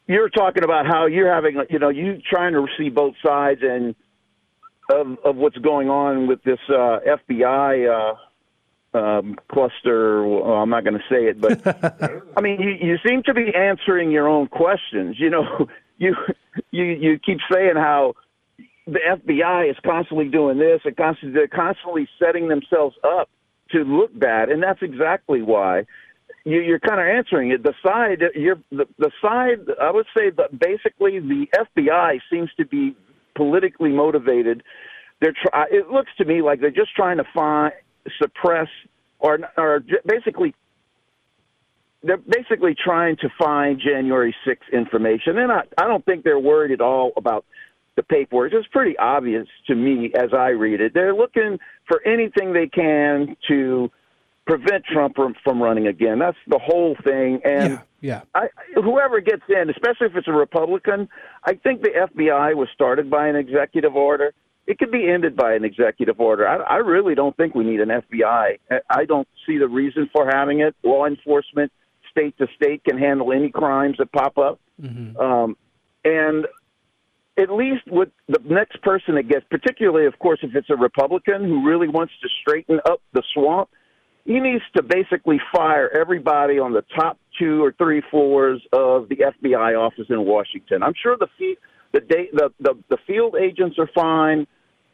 you're 0.06 0.28
talking 0.28 0.62
about 0.62 0.86
how 0.86 1.06
you're 1.06 1.32
having, 1.32 1.60
you 1.70 1.78
know, 1.78 1.88
you 1.88 2.20
trying 2.30 2.52
to 2.52 2.66
see 2.78 2.90
both 2.90 3.14
sides 3.24 3.60
and 3.62 3.94
of, 4.92 5.18
of 5.24 5.36
what's 5.36 5.58
going 5.58 5.88
on 5.88 6.26
with 6.26 6.42
this 6.42 6.58
uh, 6.68 6.98
FBI 7.06 8.14
uh, 8.94 8.98
um, 8.98 9.36
cluster. 9.50 10.26
Well, 10.26 10.52
I'm 10.52 10.70
not 10.70 10.84
going 10.84 10.98
to 10.98 11.04
say 11.08 11.26
it, 11.26 11.40
but 11.40 11.66
I 12.36 12.40
mean, 12.40 12.60
you, 12.60 12.70
you 12.70 12.96
seem 13.06 13.22
to 13.24 13.34
be 13.34 13.52
answering 13.54 14.10
your 14.10 14.28
own 14.28 14.48
questions. 14.48 15.16
You 15.18 15.30
know, 15.30 15.68
you 15.98 16.14
you 16.70 16.84
you 16.84 17.18
keep 17.18 17.38
saying 17.50 17.76
how 17.76 18.14
the 18.86 18.98
FBI 19.08 19.70
is 19.70 19.76
constantly 19.84 20.28
doing 20.28 20.58
this 20.58 20.80
and 20.84 20.96
constantly 20.96 21.34
they're 21.34 21.48
constantly 21.48 22.08
setting 22.18 22.48
themselves 22.48 22.96
up 23.04 23.28
to 23.70 23.84
look 23.84 24.16
bad, 24.18 24.48
and 24.48 24.62
that's 24.62 24.82
exactly 24.82 25.42
why. 25.42 25.84
You, 26.44 26.60
you're 26.60 26.80
kind 26.80 27.00
of 27.00 27.06
answering 27.06 27.50
it. 27.50 27.62
The 27.62 27.74
side, 27.82 28.22
you're 28.34 28.58
the, 28.70 28.86
the 28.98 29.10
side. 29.20 29.58
I 29.80 29.90
would 29.90 30.06
say 30.16 30.30
that 30.30 30.58
basically 30.58 31.20
the 31.20 31.46
FBI 31.54 32.18
seems 32.30 32.50
to 32.56 32.64
be 32.64 32.96
politically 33.40 33.90
motivated. 33.90 34.62
They're 35.20 35.32
try- 35.32 35.62
uh, 35.62 35.64
it 35.70 35.88
looks 35.88 36.10
to 36.18 36.26
me 36.26 36.42
like 36.42 36.60
they're 36.60 36.70
just 36.70 36.94
trying 36.94 37.16
to 37.16 37.24
find 37.34 37.72
suppress 38.20 38.68
or 39.18 39.38
or 39.56 39.82
basically 40.04 40.54
they're 42.02 42.18
basically 42.18 42.74
trying 42.74 43.16
to 43.16 43.30
find 43.38 43.80
January 43.80 44.34
6th 44.46 44.70
information. 44.72 45.38
And 45.38 45.50
I, 45.50 45.62
I 45.78 45.86
don't 45.86 46.04
think 46.04 46.24
they're 46.24 46.38
worried 46.38 46.72
at 46.72 46.82
all 46.82 47.12
about 47.16 47.46
the 47.96 48.02
paperwork. 48.02 48.52
It's 48.52 48.66
pretty 48.68 48.96
obvious 48.98 49.46
to 49.68 49.74
me 49.74 50.12
as 50.14 50.34
I 50.34 50.48
read 50.48 50.82
it. 50.82 50.92
They're 50.92 51.14
looking 51.14 51.58
for 51.88 52.02
anything 52.06 52.52
they 52.52 52.68
can 52.68 53.36
to 53.48 53.90
prevent 54.50 54.84
Trump 54.84 55.14
from, 55.14 55.34
from 55.44 55.62
running 55.62 55.86
again. 55.86 56.18
That's 56.18 56.36
the 56.48 56.58
whole 56.58 56.96
thing. 57.04 57.40
And 57.44 57.74
yeah, 57.74 57.80
yeah. 58.00 58.22
I, 58.34 58.48
whoever 58.74 59.20
gets 59.20 59.42
in, 59.48 59.70
especially 59.70 60.08
if 60.08 60.16
it's 60.16 60.26
a 60.26 60.32
Republican, 60.32 61.08
I 61.44 61.54
think 61.54 61.82
the 61.82 61.90
FBI 61.90 62.56
was 62.56 62.68
started 62.74 63.08
by 63.08 63.28
an 63.28 63.36
executive 63.36 63.94
order. 63.94 64.32
It 64.66 64.78
could 64.78 64.90
be 64.90 65.08
ended 65.08 65.36
by 65.36 65.54
an 65.54 65.64
executive 65.64 66.20
order. 66.20 66.48
I, 66.48 66.56
I 66.56 66.76
really 66.78 67.14
don't 67.14 67.36
think 67.36 67.54
we 67.54 67.64
need 67.64 67.80
an 67.80 67.88
FBI. 67.88 68.58
I 68.90 69.04
don't 69.04 69.28
see 69.46 69.58
the 69.58 69.68
reason 69.68 70.10
for 70.12 70.26
having 70.26 70.60
it. 70.60 70.74
Law 70.82 71.06
enforcement, 71.06 71.70
state 72.10 72.36
to 72.38 72.48
state, 72.56 72.82
can 72.82 72.98
handle 72.98 73.32
any 73.32 73.50
crimes 73.50 73.96
that 73.98 74.10
pop 74.12 74.36
up. 74.36 74.60
Mm-hmm. 74.82 75.16
Um, 75.16 75.56
and 76.04 76.46
at 77.38 77.50
least 77.50 77.82
with 77.86 78.08
the 78.28 78.40
next 78.44 78.82
person 78.82 79.14
that 79.14 79.28
gets, 79.28 79.46
particularly, 79.48 80.06
of 80.06 80.18
course, 80.18 80.40
if 80.42 80.56
it's 80.56 80.70
a 80.70 80.76
Republican 80.76 81.44
who 81.44 81.66
really 81.66 81.88
wants 81.88 82.12
to 82.22 82.28
straighten 82.42 82.80
up 82.84 83.00
the 83.12 83.22
swamp, 83.32 83.70
he 84.24 84.40
needs 84.40 84.62
to 84.76 84.82
basically 84.82 85.40
fire 85.52 85.90
everybody 85.96 86.58
on 86.58 86.72
the 86.72 86.84
top 86.94 87.18
two 87.38 87.64
or 87.64 87.72
three 87.78 88.02
floors 88.10 88.60
of 88.72 89.08
the 89.08 89.16
FBI 89.16 89.78
office 89.78 90.06
in 90.10 90.24
Washington. 90.24 90.82
I'm 90.82 90.94
sure 91.00 91.16
the 91.18 91.28
the 91.92 92.00
the, 92.32 92.50
the 92.60 92.74
the 92.90 92.98
field 93.06 93.36
agents 93.36 93.78
are 93.78 93.88
fine. 93.94 94.46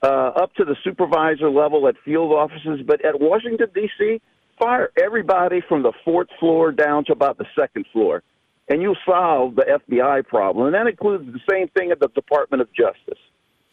uh, 0.02 0.06
up 0.42 0.54
to 0.54 0.64
the 0.64 0.76
supervisor 0.84 1.50
level 1.50 1.88
at 1.88 1.96
field 2.04 2.32
offices. 2.32 2.80
But 2.86 3.04
at 3.04 3.20
Washington, 3.20 3.68
D.C., 3.74 4.20
fire 4.58 4.90
everybody 5.02 5.60
from 5.68 5.82
the 5.82 5.92
fourth 6.04 6.28
floor 6.40 6.72
down 6.72 7.04
to 7.06 7.12
about 7.12 7.38
the 7.38 7.46
second 7.58 7.86
floor, 7.92 8.22
and 8.68 8.82
you'll 8.82 8.96
solve 9.06 9.56
the 9.56 9.80
FBI 9.88 10.26
problem. 10.26 10.66
And 10.66 10.74
that 10.74 10.86
includes 10.86 11.26
the 11.32 11.40
same 11.50 11.68
thing 11.68 11.90
at 11.90 12.00
the 12.00 12.08
Department 12.08 12.60
of 12.62 12.68
Justice. 12.72 13.20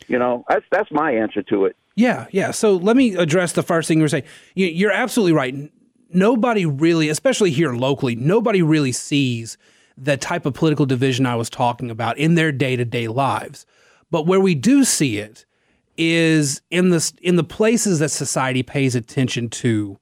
You 0.08 0.20
know, 0.20 0.44
that's 0.50 0.66
that's 0.72 0.92
my 0.92 1.12
answer 1.12 1.42
to 1.44 1.66
it. 1.66 1.76
Yeah, 1.96 2.28
yeah. 2.32 2.52
So 2.52 2.76
let 2.76 2.96
me 2.96 3.16
address 3.16 3.54
the 3.54 3.64
first 3.64 3.88
thing 3.88 4.00
you 4.00 4.04
were 4.04 4.10
saying. 4.10 4.24
You're 4.56 4.92
absolutely 4.92 5.34
right. 5.34 5.72
Nobody 6.10 6.66
really, 6.66 7.10
especially 7.10 7.52
here 7.52 7.74
locally, 7.74 8.16
nobody 8.16 8.62
really 8.62 8.92
sees 8.92 9.58
the 9.98 10.18
type 10.18 10.46
of 10.46 10.54
political 10.54 10.86
division 10.86 11.26
I 11.26 11.36
was 11.36 11.50
talking 11.50 11.92
about 11.92 12.18
in 12.18 12.36
their 12.36 12.52
day 12.52 12.76
to 12.76 12.86
day 12.86 13.08
lives. 13.08 13.66
But 14.10 14.26
where 14.26 14.40
we 14.40 14.56
do 14.56 14.84
see 14.84 15.18
it 15.18 15.46
is 15.98 16.62
in 16.72 16.90
the 16.90 17.12
in 17.22 17.36
the 17.36 17.44
places 17.44 18.00
that 18.00 18.10
society 18.10 18.64
pays 18.64 18.96
attention 18.96 19.50
to 19.50 20.00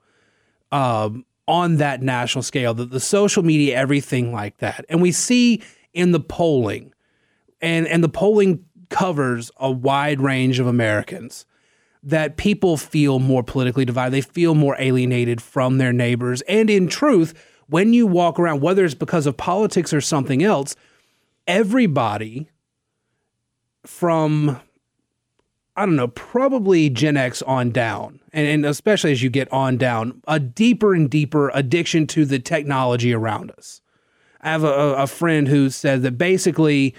um, 0.71 1.25
on 1.47 1.77
that 1.77 2.01
national 2.01 2.43
scale, 2.43 2.73
the, 2.73 2.85
the 2.85 2.99
social 2.99 3.43
media, 3.43 3.77
everything 3.77 4.31
like 4.31 4.57
that, 4.57 4.85
and 4.87 5.01
we 5.01 5.11
see 5.11 5.61
in 5.93 6.11
the 6.11 6.19
polling, 6.19 6.93
and 7.61 7.87
and 7.87 8.03
the 8.03 8.09
polling 8.09 8.63
covers 8.89 9.51
a 9.57 9.71
wide 9.71 10.21
range 10.21 10.59
of 10.59 10.67
Americans 10.67 11.45
that 12.03 12.37
people 12.37 12.77
feel 12.77 13.19
more 13.19 13.43
politically 13.43 13.85
divided. 13.85 14.11
They 14.11 14.21
feel 14.21 14.55
more 14.55 14.75
alienated 14.79 15.41
from 15.41 15.77
their 15.77 15.93
neighbors. 15.93 16.41
And 16.41 16.69
in 16.69 16.87
truth, 16.87 17.33
when 17.67 17.93
you 17.93 18.07
walk 18.07 18.39
around, 18.39 18.61
whether 18.61 18.83
it's 18.83 18.95
because 18.95 19.27
of 19.27 19.37
politics 19.37 19.93
or 19.93 20.01
something 20.01 20.43
else, 20.43 20.75
everybody 21.47 22.49
from, 23.85 24.59
I 25.75 25.85
don't 25.85 25.95
know, 25.95 26.07
probably 26.09 26.89
Gen 26.89 27.17
X 27.17 27.41
on 27.43 27.71
down, 27.71 28.19
and, 28.33 28.47
and 28.47 28.65
especially 28.65 29.11
as 29.11 29.21
you 29.21 29.29
get 29.29 29.51
on 29.53 29.77
down, 29.77 30.21
a 30.27 30.39
deeper 30.39 30.93
and 30.93 31.09
deeper 31.09 31.49
addiction 31.53 32.07
to 32.07 32.25
the 32.25 32.39
technology 32.39 33.13
around 33.13 33.51
us. 33.51 33.81
I 34.41 34.49
have 34.49 34.63
a, 34.63 34.95
a 34.95 35.07
friend 35.07 35.47
who 35.47 35.69
said 35.69 36.01
that 36.01 36.17
basically 36.17 36.95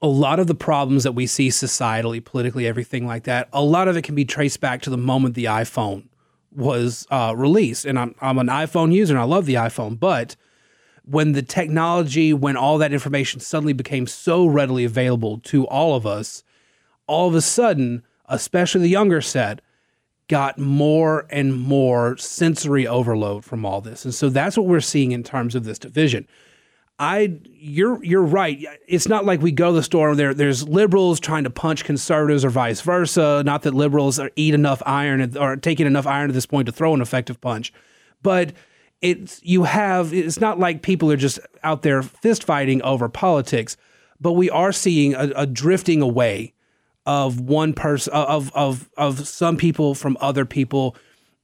a 0.00 0.06
lot 0.06 0.38
of 0.38 0.46
the 0.46 0.54
problems 0.54 1.02
that 1.02 1.12
we 1.12 1.26
see 1.26 1.48
societally, 1.48 2.24
politically, 2.24 2.66
everything 2.66 3.06
like 3.06 3.24
that, 3.24 3.48
a 3.52 3.62
lot 3.62 3.88
of 3.88 3.96
it 3.96 4.02
can 4.02 4.14
be 4.14 4.24
traced 4.24 4.60
back 4.60 4.82
to 4.82 4.90
the 4.90 4.96
moment 4.98 5.34
the 5.34 5.46
iPhone 5.46 6.04
was 6.54 7.06
uh, 7.10 7.34
released. 7.36 7.84
And 7.84 7.98
I'm, 7.98 8.14
I'm 8.20 8.38
an 8.38 8.46
iPhone 8.46 8.92
user 8.92 9.14
and 9.14 9.20
I 9.20 9.24
love 9.24 9.46
the 9.46 9.54
iPhone. 9.54 9.98
But 9.98 10.36
when 11.04 11.32
the 11.32 11.42
technology, 11.42 12.32
when 12.32 12.56
all 12.56 12.78
that 12.78 12.92
information 12.92 13.40
suddenly 13.40 13.72
became 13.72 14.06
so 14.06 14.46
readily 14.46 14.84
available 14.84 15.38
to 15.44 15.66
all 15.66 15.96
of 15.96 16.06
us, 16.06 16.44
all 17.06 17.28
of 17.28 17.34
a 17.34 17.40
sudden, 17.40 18.02
especially 18.26 18.82
the 18.82 18.88
younger 18.88 19.20
set, 19.20 19.60
got 20.28 20.58
more 20.58 21.26
and 21.30 21.54
more 21.58 22.16
sensory 22.18 22.86
overload 22.86 23.44
from 23.44 23.64
all 23.64 23.80
this. 23.80 24.04
And 24.04 24.14
so 24.14 24.28
that's 24.28 24.56
what 24.58 24.66
we're 24.66 24.80
seeing 24.80 25.12
in 25.12 25.22
terms 25.22 25.54
of 25.54 25.64
this 25.64 25.78
division. 25.78 26.28
I 26.98 27.38
you're 27.44 28.02
you're 28.02 28.22
right. 28.22 28.64
It's 28.88 29.08
not 29.08 29.24
like 29.24 29.40
we 29.40 29.52
go 29.52 29.68
to 29.68 29.76
the 29.76 29.82
store 29.82 30.10
and 30.10 30.18
there 30.18 30.34
there's 30.34 30.68
liberals 30.68 31.20
trying 31.20 31.44
to 31.44 31.50
punch 31.50 31.84
conservatives 31.84 32.44
or 32.44 32.50
vice 32.50 32.80
versa. 32.80 33.42
Not 33.44 33.62
that 33.62 33.74
liberals 33.74 34.18
are, 34.18 34.30
eat 34.34 34.54
enough 34.54 34.82
iron 34.84 35.36
or 35.36 35.56
taking 35.56 35.86
enough 35.86 36.06
iron 36.06 36.30
at 36.30 36.34
this 36.34 36.46
point 36.46 36.66
to 36.66 36.72
throw 36.72 36.94
an 36.94 37.00
effective 37.00 37.40
punch, 37.40 37.72
but 38.22 38.52
it's 39.00 39.40
you 39.44 39.62
have 39.62 40.12
it's 40.12 40.40
not 40.40 40.58
like 40.58 40.82
people 40.82 41.12
are 41.12 41.16
just 41.16 41.38
out 41.62 41.82
there 41.82 42.02
fist 42.02 42.42
fighting 42.42 42.82
over 42.82 43.08
politics, 43.08 43.76
but 44.20 44.32
we 44.32 44.50
are 44.50 44.72
seeing 44.72 45.14
a, 45.14 45.30
a 45.36 45.46
drifting 45.46 46.02
away 46.02 46.52
of 47.06 47.40
one 47.40 47.74
person 47.74 48.12
uh, 48.12 48.24
of 48.24 48.50
of 48.54 48.90
of 48.96 49.26
some 49.26 49.56
people 49.56 49.94
from 49.94 50.16
other 50.20 50.44
people, 50.44 50.96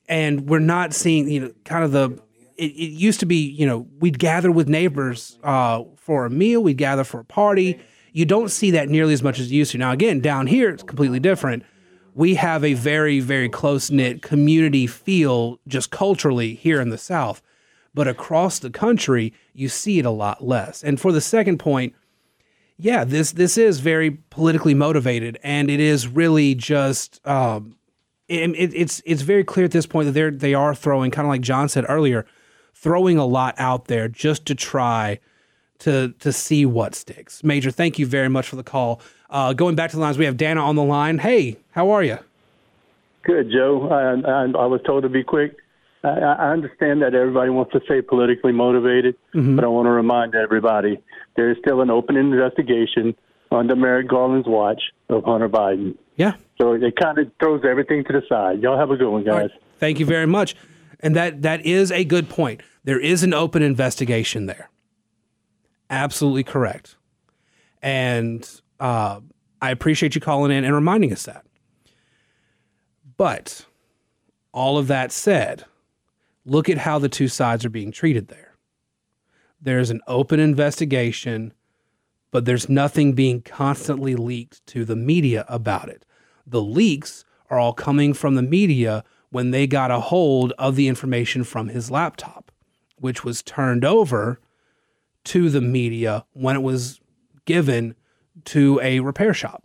and 0.09 0.49
we're 0.49 0.59
not 0.59 0.93
seeing 0.93 1.29
you 1.29 1.41
know 1.41 1.53
kind 1.65 1.85
of 1.85 1.93
the 1.93 2.19
it, 2.57 2.71
it 2.73 2.91
used 2.93 3.21
to 3.21 3.27
be, 3.27 3.49
you 3.49 3.67
know, 3.67 3.87
we'd 3.99 4.19
gather 4.19 4.51
with 4.51 4.69
neighbors 4.69 5.39
uh, 5.43 5.85
for 5.97 6.27
a 6.27 6.31
meal, 6.31 6.63
we'd 6.63 6.79
gather 6.79 7.05
for 7.05 7.21
a 7.21 7.25
party. 7.25 7.81
You 8.13 8.25
don't 8.25 8.51
see 8.51 8.71
that 8.73 8.89
nearly 8.89 9.13
as 9.13 9.23
much 9.23 9.41
as 9.41 9.51
you 9.51 9.59
used 9.59 9.73
to. 9.73 9.79
Now, 9.79 9.93
again, 9.93 10.21
down 10.21 10.47
here, 10.47 10.71
it's 10.71 10.83
completely 10.83 11.21
different. 11.21 11.65
We 12.15 12.37
have 12.37 12.63
a 12.63 12.75
very, 12.75 13.19
very 13.19 13.49
close 13.49 13.91
knit 13.91 14.23
community 14.23 14.87
feel 14.87 15.59
just 15.67 15.91
culturally 15.91 16.55
here 16.55 16.81
in 16.81 16.91
the 16.91 16.99
South. 16.99 17.43
But 17.93 18.07
across 18.09 18.59
the 18.59 18.71
country, 18.71 19.33
you 19.53 19.69
see 19.69 19.99
it 19.99 20.05
a 20.05 20.11
lot 20.11 20.45
less. 20.45 20.83
And 20.83 21.01
for 21.01 21.13
the 21.13 21.21
second 21.21 21.59
point, 21.59 21.95
yeah, 22.77 23.05
this 23.05 23.33
this 23.33 23.57
is 23.57 23.79
very 23.79 24.11
politically 24.11 24.75
motivated, 24.75 25.39
and 25.45 25.71
it 25.71 25.79
is 25.79 26.09
really 26.09 26.57
just 26.57 27.25
um, 27.27 27.77
it, 28.29 28.51
it, 28.51 28.75
it's 28.75 29.01
it's 29.07 29.23
very 29.23 29.45
clear 29.45 29.65
at 29.65 29.71
this 29.71 29.87
point 29.87 30.07
that 30.07 30.13
they're 30.13 30.31
they 30.31 30.55
are 30.55 30.75
throwing 30.75 31.11
kind 31.11 31.27
of 31.27 31.31
like 31.31 31.41
John 31.41 31.69
said 31.69 31.85
earlier, 31.89 32.27
throwing 32.85 33.17
a 33.17 33.25
lot 33.25 33.55
out 33.57 33.87
there 33.87 34.09
just 34.09 34.45
to 34.45 34.55
try 34.55 35.19
to 35.79 36.13
to 36.21 36.31
see 36.33 36.67
what 36.67 36.95
sticks. 36.95 37.43
Major, 37.43 37.71
thank 37.71 37.99
you 37.99 38.05
very 38.05 38.29
much 38.29 38.47
for 38.47 38.57
the 38.57 38.63
call. 38.63 39.01
Uh, 39.31 39.55
going 39.55 39.75
back 39.75 39.91
to 39.91 39.97
the 39.97 40.03
lines, 40.03 40.19
we 40.19 40.27
have 40.27 40.37
Dana 40.37 40.61
on 40.61 40.77
the 40.77 40.85
line. 40.85 41.19
Hey, 41.19 41.57
how 41.71 41.91
are 41.91 42.03
you? 42.05 42.19
Good, 43.23 43.51
Joe. 43.51 43.89
I, 43.89 44.31
I, 44.31 44.65
I 44.65 44.67
was 44.67 44.83
told 44.85 45.03
to 45.05 45.09
be 45.09 45.25
quick. 45.25 45.57
I, 46.05 46.09
I 46.09 46.51
understand 46.51 47.01
that 47.01 47.15
everybody 47.15 47.49
wants 47.49 47.73
to 47.73 47.81
stay 47.87 48.03
politically 48.03 48.53
motivated, 48.53 49.17
mm-hmm. 49.35 49.57
but 49.57 49.65
I 49.65 49.69
want 49.69 49.87
to 49.87 49.91
remind 49.91 50.35
everybody 50.35 51.03
there 51.37 51.51
is 51.51 51.57
still 51.59 51.81
an 51.81 51.91
open 51.91 52.17
investigation 52.17 53.17
under 53.51 53.75
Merrick 53.75 54.09
Garland's 54.09 54.47
watch 54.47 54.83
of 55.09 55.25
Hunter 55.25 55.49
Biden. 55.49 55.97
Yeah. 56.17 56.35
So 56.61 56.75
it 56.75 56.97
kind 56.97 57.19
of 57.19 57.31
throws 57.41 57.63
everything 57.65 58.05
to 58.05 58.13
the 58.13 58.23
side. 58.29 58.61
Y'all 58.61 58.79
have 58.79 58.91
a 58.91 58.97
good 58.97 59.11
one, 59.11 59.25
guys. 59.25 59.51
Right. 59.51 59.61
Thank 59.79 59.99
you 60.01 60.07
very 60.07 60.27
much. 60.27 60.55
And 61.01 61.17
that 61.17 61.43
that 61.43 61.65
is 61.65 61.91
a 61.91 62.05
good 62.05 62.29
point. 62.29 62.61
There 62.85 63.01
is 63.01 63.23
an 63.23 63.35
open 63.35 63.63
investigation 63.63 64.47
there. 64.47 64.71
Absolutely 65.91 66.45
correct. 66.45 66.97
And 67.83 68.49
uh, 68.79 69.21
I 69.61 69.71
appreciate 69.71 70.15
you 70.15 70.21
calling 70.21 70.53
in 70.53 70.65
and 70.65 70.75
reminding 70.75 71.13
us 71.13 71.25
that. 71.25 71.45
But 73.17 73.67
all 74.53 74.79
of 74.79 74.87
that 74.89 75.13
said, 75.13 75.65
look 76.45 76.69
at 76.69 76.79
how 76.79 76.99
the 76.99 77.09
two 77.09 77.29
sides 77.29 77.65
are 77.65 77.71
being 77.71 77.93
treated 77.93 78.29
there. 78.29 78.55
There's 79.61 79.91
an 79.91 80.03
open 80.07 80.41
investigation, 80.41 81.55
but 82.31 82.45
there's 82.45 82.69
nothing 82.69 83.15
being 83.15 83.41
constantly 83.41 84.15
leaked 84.15 84.67
to 84.69 84.85
the 84.85 84.97
media 84.97 85.45
about 85.49 85.89
it. 85.89 86.05
The 86.47 86.61
leaks 86.61 87.25
are 87.49 87.59
all 87.59 87.73
coming 87.73 88.13
from 88.13 88.35
the 88.35 88.43
media 88.43 89.05
when 89.31 89.51
they 89.51 89.67
got 89.67 89.91
a 89.91 90.01
hold 90.01 90.53
of 90.59 90.77
the 90.77 90.89
information 90.89 91.45
from 91.45 91.69
his 91.69 91.91
laptop, 91.91 92.44
which 92.97 93.25
was 93.25 93.43
turned 93.43 93.85
over 93.85 94.41
to 95.25 95.51
the 95.51 95.61
media 95.61 96.25
when 96.33 96.57
it 96.57 96.63
was 96.63 97.01
given 97.45 97.95
to 98.45 98.81
a 98.83 99.01
repair 99.01 99.35
shop. 99.35 99.65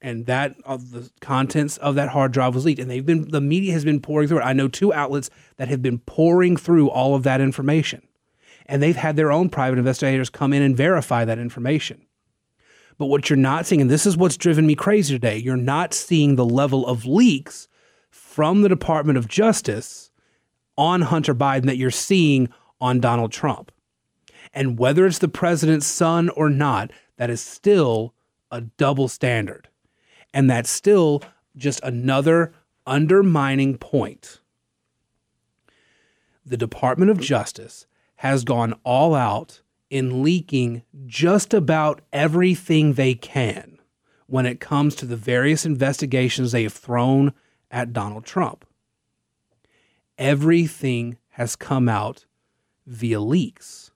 And 0.00 0.26
that 0.26 0.56
of 0.64 0.90
the 0.90 1.10
contents 1.20 1.78
of 1.78 1.94
that 1.94 2.10
hard 2.10 2.32
drive 2.32 2.54
was 2.54 2.64
leaked. 2.66 2.80
And 2.80 2.90
they've 2.90 3.04
been 3.04 3.30
the 3.30 3.40
media 3.40 3.72
has 3.72 3.84
been 3.84 4.00
pouring 4.00 4.28
through 4.28 4.40
it. 4.40 4.44
I 4.44 4.52
know 4.52 4.68
two 4.68 4.92
outlets 4.92 5.30
that 5.56 5.68
have 5.68 5.80
been 5.80 5.98
pouring 5.98 6.56
through 6.56 6.90
all 6.90 7.14
of 7.14 7.22
that 7.22 7.40
information. 7.40 8.02
And 8.66 8.82
they've 8.82 8.96
had 8.96 9.16
their 9.16 9.32
own 9.32 9.48
private 9.48 9.78
investigators 9.78 10.30
come 10.30 10.52
in 10.52 10.62
and 10.62 10.76
verify 10.76 11.24
that 11.24 11.38
information. 11.38 12.04
But 12.98 13.06
what 13.06 13.28
you're 13.28 13.36
not 13.36 13.66
seeing, 13.66 13.80
and 13.80 13.90
this 13.90 14.06
is 14.06 14.16
what's 14.16 14.36
driven 14.36 14.66
me 14.66 14.74
crazy 14.74 15.14
today, 15.14 15.38
you're 15.38 15.56
not 15.56 15.92
seeing 15.94 16.36
the 16.36 16.44
level 16.44 16.86
of 16.86 17.06
leaks 17.06 17.68
from 18.10 18.62
the 18.62 18.68
Department 18.68 19.18
of 19.18 19.28
Justice 19.28 20.10
on 20.76 21.02
Hunter 21.02 21.34
Biden 21.34 21.64
that 21.66 21.76
you're 21.76 21.90
seeing 21.90 22.48
on 22.84 23.00
Donald 23.00 23.32
Trump. 23.32 23.72
And 24.52 24.78
whether 24.78 25.06
it's 25.06 25.18
the 25.18 25.26
president's 25.26 25.86
son 25.86 26.28
or 26.28 26.50
not, 26.50 26.90
that 27.16 27.30
is 27.30 27.40
still 27.40 28.12
a 28.50 28.60
double 28.60 29.08
standard. 29.08 29.68
And 30.34 30.50
that's 30.50 30.68
still 30.68 31.22
just 31.56 31.80
another 31.82 32.52
undermining 32.86 33.78
point. 33.78 34.40
The 36.44 36.58
Department 36.58 37.10
of 37.10 37.18
Justice 37.18 37.86
has 38.16 38.44
gone 38.44 38.74
all 38.84 39.14
out 39.14 39.62
in 39.88 40.22
leaking 40.22 40.82
just 41.06 41.54
about 41.54 42.02
everything 42.12 42.92
they 42.92 43.14
can 43.14 43.78
when 44.26 44.44
it 44.44 44.60
comes 44.60 44.94
to 44.96 45.06
the 45.06 45.16
various 45.16 45.64
investigations 45.64 46.52
they 46.52 46.64
have 46.64 46.74
thrown 46.74 47.32
at 47.70 47.94
Donald 47.94 48.26
Trump. 48.26 48.66
Everything 50.18 51.16
has 51.30 51.56
come 51.56 51.88
out 51.88 52.26
via 52.86 53.20
leaks. 53.20 53.90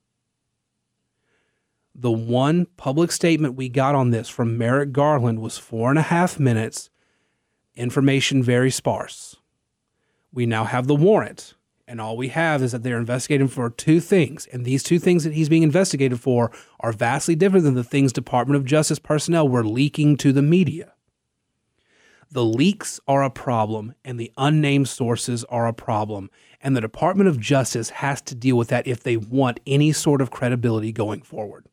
The 1.94 2.12
one 2.12 2.66
public 2.76 3.10
statement 3.10 3.56
we 3.56 3.68
got 3.68 3.94
on 3.94 4.10
this 4.10 4.28
from 4.28 4.56
Merrick 4.56 4.92
Garland 4.92 5.40
was 5.40 5.58
four 5.58 5.90
and 5.90 5.98
a 5.98 6.02
half 6.02 6.38
minutes, 6.38 6.90
information 7.74 8.42
very 8.42 8.70
sparse. 8.70 9.36
We 10.32 10.46
now 10.46 10.64
have 10.64 10.86
the 10.86 10.94
warrant, 10.94 11.54
and 11.88 12.00
all 12.00 12.16
we 12.16 12.28
have 12.28 12.62
is 12.62 12.72
that 12.72 12.82
they're 12.82 12.98
investigating 12.98 13.48
for 13.48 13.70
two 13.70 13.98
things. 13.98 14.46
And 14.52 14.64
these 14.64 14.82
two 14.82 14.98
things 14.98 15.24
that 15.24 15.32
he's 15.32 15.48
being 15.48 15.62
investigated 15.64 16.20
for 16.20 16.52
are 16.80 16.92
vastly 16.92 17.34
different 17.34 17.64
than 17.64 17.74
the 17.74 17.82
things 17.82 18.12
Department 18.12 18.56
of 18.56 18.64
Justice 18.64 18.98
personnel 18.98 19.48
were 19.48 19.64
leaking 19.64 20.18
to 20.18 20.32
the 20.32 20.42
media 20.42 20.92
The 22.30 22.44
leaks 22.44 23.00
are 23.08 23.22
a 23.22 23.30
problem 23.30 23.94
and 24.04 24.20
the 24.20 24.32
unnamed 24.36 24.88
sources 24.88 25.44
are 25.44 25.66
a 25.66 25.72
problem. 25.72 26.30
And 26.60 26.76
the 26.76 26.80
Department 26.80 27.28
of 27.28 27.40
Justice 27.40 27.90
has 27.90 28.20
to 28.22 28.34
deal 28.34 28.56
with 28.56 28.68
that 28.68 28.86
if 28.86 29.02
they 29.02 29.16
want 29.16 29.60
any 29.66 29.92
sort 29.92 30.20
of 30.20 30.30
credibility 30.30 30.92
going 30.92 31.22
forward. 31.22 31.66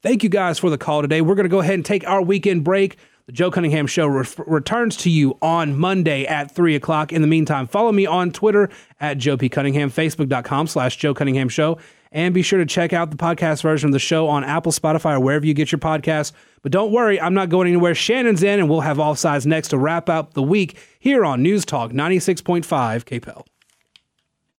Thank 0.00 0.22
you 0.22 0.28
guys 0.28 0.58
for 0.58 0.70
the 0.70 0.78
call 0.78 1.02
today. 1.02 1.20
We're 1.20 1.34
going 1.34 1.44
to 1.44 1.50
go 1.50 1.60
ahead 1.60 1.74
and 1.74 1.84
take 1.84 2.06
our 2.08 2.22
weekend 2.22 2.64
break. 2.64 2.96
The 3.26 3.32
Joe 3.32 3.52
Cunningham 3.52 3.86
Show 3.86 4.06
re- 4.06 4.26
returns 4.46 4.96
to 4.98 5.10
you 5.10 5.38
on 5.40 5.78
Monday 5.78 6.26
at 6.26 6.50
3 6.50 6.74
o'clock. 6.74 7.12
In 7.12 7.22
the 7.22 7.28
meantime, 7.28 7.68
follow 7.68 7.92
me 7.92 8.04
on 8.04 8.32
Twitter 8.32 8.68
at 8.98 9.18
Joe 9.18 9.36
P. 9.36 9.48
Cunningham, 9.48 9.90
Facebook.com 9.90 10.66
slash 10.66 10.96
Joe 10.96 11.14
Cunningham 11.14 11.48
Show. 11.48 11.78
And 12.12 12.34
be 12.34 12.42
sure 12.42 12.58
to 12.58 12.66
check 12.66 12.92
out 12.92 13.10
the 13.10 13.16
podcast 13.16 13.62
version 13.62 13.88
of 13.88 13.92
the 13.94 13.98
show 13.98 14.28
on 14.28 14.44
Apple, 14.44 14.70
Spotify, 14.70 15.14
or 15.14 15.20
wherever 15.20 15.46
you 15.46 15.54
get 15.54 15.72
your 15.72 15.78
podcasts. 15.78 16.32
But 16.60 16.70
don't 16.70 16.92
worry, 16.92 17.18
I'm 17.18 17.34
not 17.34 17.48
going 17.48 17.66
anywhere. 17.66 17.94
Shannon's 17.94 18.42
in, 18.42 18.60
and 18.60 18.68
we'll 18.68 18.82
have 18.82 18.98
Offsides 18.98 19.46
next 19.46 19.68
to 19.68 19.78
wrap 19.78 20.10
up 20.10 20.34
the 20.34 20.42
week 20.42 20.78
here 20.98 21.24
on 21.24 21.42
News 21.42 21.64
Talk 21.64 21.90
96.5 21.90 22.64
KPEL. 23.04 23.46